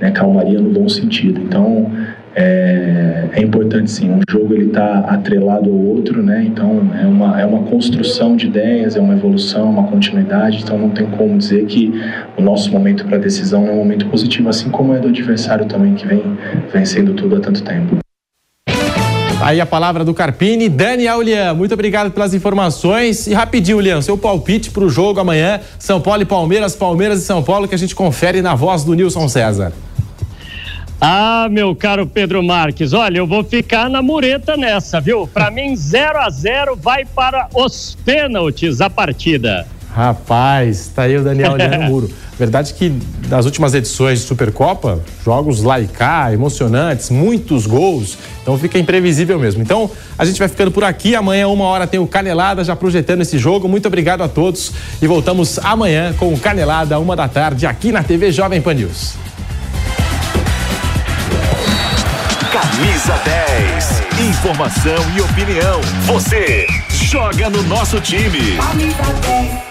né? 0.00 0.10
calmaria 0.10 0.58
no 0.58 0.70
bom 0.70 0.88
sentido. 0.88 1.38
Então, 1.42 1.90
é, 2.34 3.28
é 3.32 3.42
importante 3.42 3.90
sim, 3.90 4.10
um 4.10 4.20
jogo 4.28 4.54
ele 4.54 4.66
está 4.66 5.00
atrelado 5.00 5.68
ao 5.68 5.76
outro, 5.76 6.22
né? 6.22 6.44
então 6.46 6.88
é 7.00 7.06
uma, 7.06 7.40
é 7.40 7.44
uma 7.44 7.64
construção 7.64 8.36
de 8.36 8.46
ideias, 8.46 8.96
é 8.96 9.00
uma 9.00 9.14
evolução, 9.14 9.68
uma 9.68 9.84
continuidade, 9.84 10.60
então 10.62 10.78
não 10.78 10.90
tem 10.90 11.06
como 11.06 11.36
dizer 11.36 11.66
que 11.66 11.92
o 12.36 12.42
nosso 12.42 12.70
momento 12.70 13.04
para 13.04 13.18
decisão 13.18 13.66
é 13.66 13.72
um 13.72 13.76
momento 13.76 14.06
positivo, 14.06 14.48
assim 14.48 14.70
como 14.70 14.94
é 14.94 14.98
do 14.98 15.08
adversário 15.08 15.66
também 15.66 15.94
que 15.94 16.06
vem 16.06 16.22
vencendo 16.72 17.14
tudo 17.14 17.36
há 17.36 17.40
tanto 17.40 17.62
tempo. 17.62 17.98
Aí 19.42 19.58
a 19.58 19.64
palavra 19.64 20.04
do 20.04 20.12
Carpini. 20.12 20.68
Daniel 20.68 21.22
Lian, 21.22 21.54
muito 21.54 21.72
obrigado 21.72 22.10
pelas 22.10 22.34
informações. 22.34 23.26
E 23.26 23.32
rapidinho, 23.32 23.80
Lian, 23.80 24.02
seu 24.02 24.18
palpite 24.18 24.70
para 24.70 24.84
o 24.84 24.90
jogo 24.90 25.18
amanhã, 25.18 25.60
São 25.78 25.98
Paulo 25.98 26.20
e 26.20 26.26
Palmeiras, 26.26 26.76
Palmeiras 26.76 27.22
e 27.22 27.24
São 27.24 27.42
Paulo, 27.42 27.66
que 27.66 27.74
a 27.74 27.78
gente 27.78 27.94
confere 27.94 28.42
na 28.42 28.54
voz 28.54 28.84
do 28.84 28.92
Nilson 28.92 29.28
César. 29.28 29.72
Ah, 31.00 31.48
meu 31.50 31.74
caro 31.74 32.06
Pedro 32.06 32.42
Marques, 32.42 32.92
olha, 32.92 33.16
eu 33.16 33.26
vou 33.26 33.42
ficar 33.42 33.88
na 33.88 34.02
mureta 34.02 34.54
nessa, 34.54 35.00
viu? 35.00 35.26
Para 35.26 35.50
mim, 35.50 35.74
0 35.74 36.18
a 36.18 36.28
0 36.28 36.76
vai 36.76 37.06
para 37.06 37.48
os 37.54 37.96
pênaltis 38.04 38.82
a 38.82 38.90
partida. 38.90 39.66
Rapaz, 39.94 40.92
tá 40.94 41.04
aí 41.04 41.16
o 41.16 41.24
Daniel 41.24 41.52
olhando 41.52 41.78
no 41.80 41.84
muro. 41.84 42.10
Verdade 42.38 42.74
que 42.74 42.92
nas 43.28 43.46
últimas 43.46 43.72
edições 43.72 44.20
de 44.20 44.26
Supercopa, 44.26 45.00
jogos 45.24 45.62
lá 45.62 45.80
e 45.80 45.86
cá, 45.86 46.32
emocionantes, 46.32 47.08
muitos 47.08 47.66
gols, 47.66 48.18
então 48.42 48.58
fica 48.58 48.78
imprevisível 48.78 49.38
mesmo. 49.38 49.62
Então, 49.62 49.90
a 50.18 50.24
gente 50.26 50.38
vai 50.38 50.48
ficando 50.48 50.70
por 50.70 50.84
aqui. 50.84 51.14
Amanhã, 51.14 51.48
uma 51.48 51.64
hora, 51.64 51.86
tem 51.86 51.98
o 51.98 52.06
Canelada 52.06 52.62
já 52.62 52.76
projetando 52.76 53.22
esse 53.22 53.38
jogo. 53.38 53.66
Muito 53.68 53.86
obrigado 53.86 54.22
a 54.22 54.28
todos 54.28 54.72
e 55.00 55.06
voltamos 55.06 55.58
amanhã 55.58 56.12
com 56.12 56.32
o 56.32 56.38
Canelada, 56.38 56.98
uma 56.98 57.16
da 57.16 57.26
tarde, 57.26 57.66
aqui 57.66 57.90
na 57.90 58.02
TV 58.02 58.30
Jovem 58.32 58.60
Pan 58.60 58.74
News. 58.74 59.14
Camisa 62.52 63.16
10. 63.24 64.28
Informação 64.28 65.16
e 65.16 65.20
opinião. 65.20 65.80
Você 66.06 66.66
joga 66.90 67.48
no 67.48 67.62
nosso 67.62 68.00
time. 68.00 68.58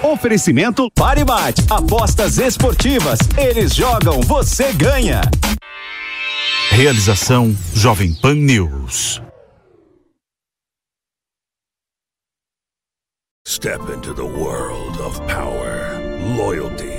Oferecimento 0.01 0.89
Paribate. 0.95 1.61
Apostas 1.69 2.37
esportivas. 2.37 3.19
Eles 3.37 3.75
jogam, 3.75 4.21
você 4.21 4.71
ganha. 4.71 5.19
Realização 6.71 7.53
Jovem 7.73 8.13
Pan 8.13 8.35
News. 8.35 9.21
Step 13.45 13.81
into 13.93 14.13
the 14.13 14.23
world 14.23 15.01
of 15.01 15.19
power, 15.27 15.99
loyalty 16.37 16.98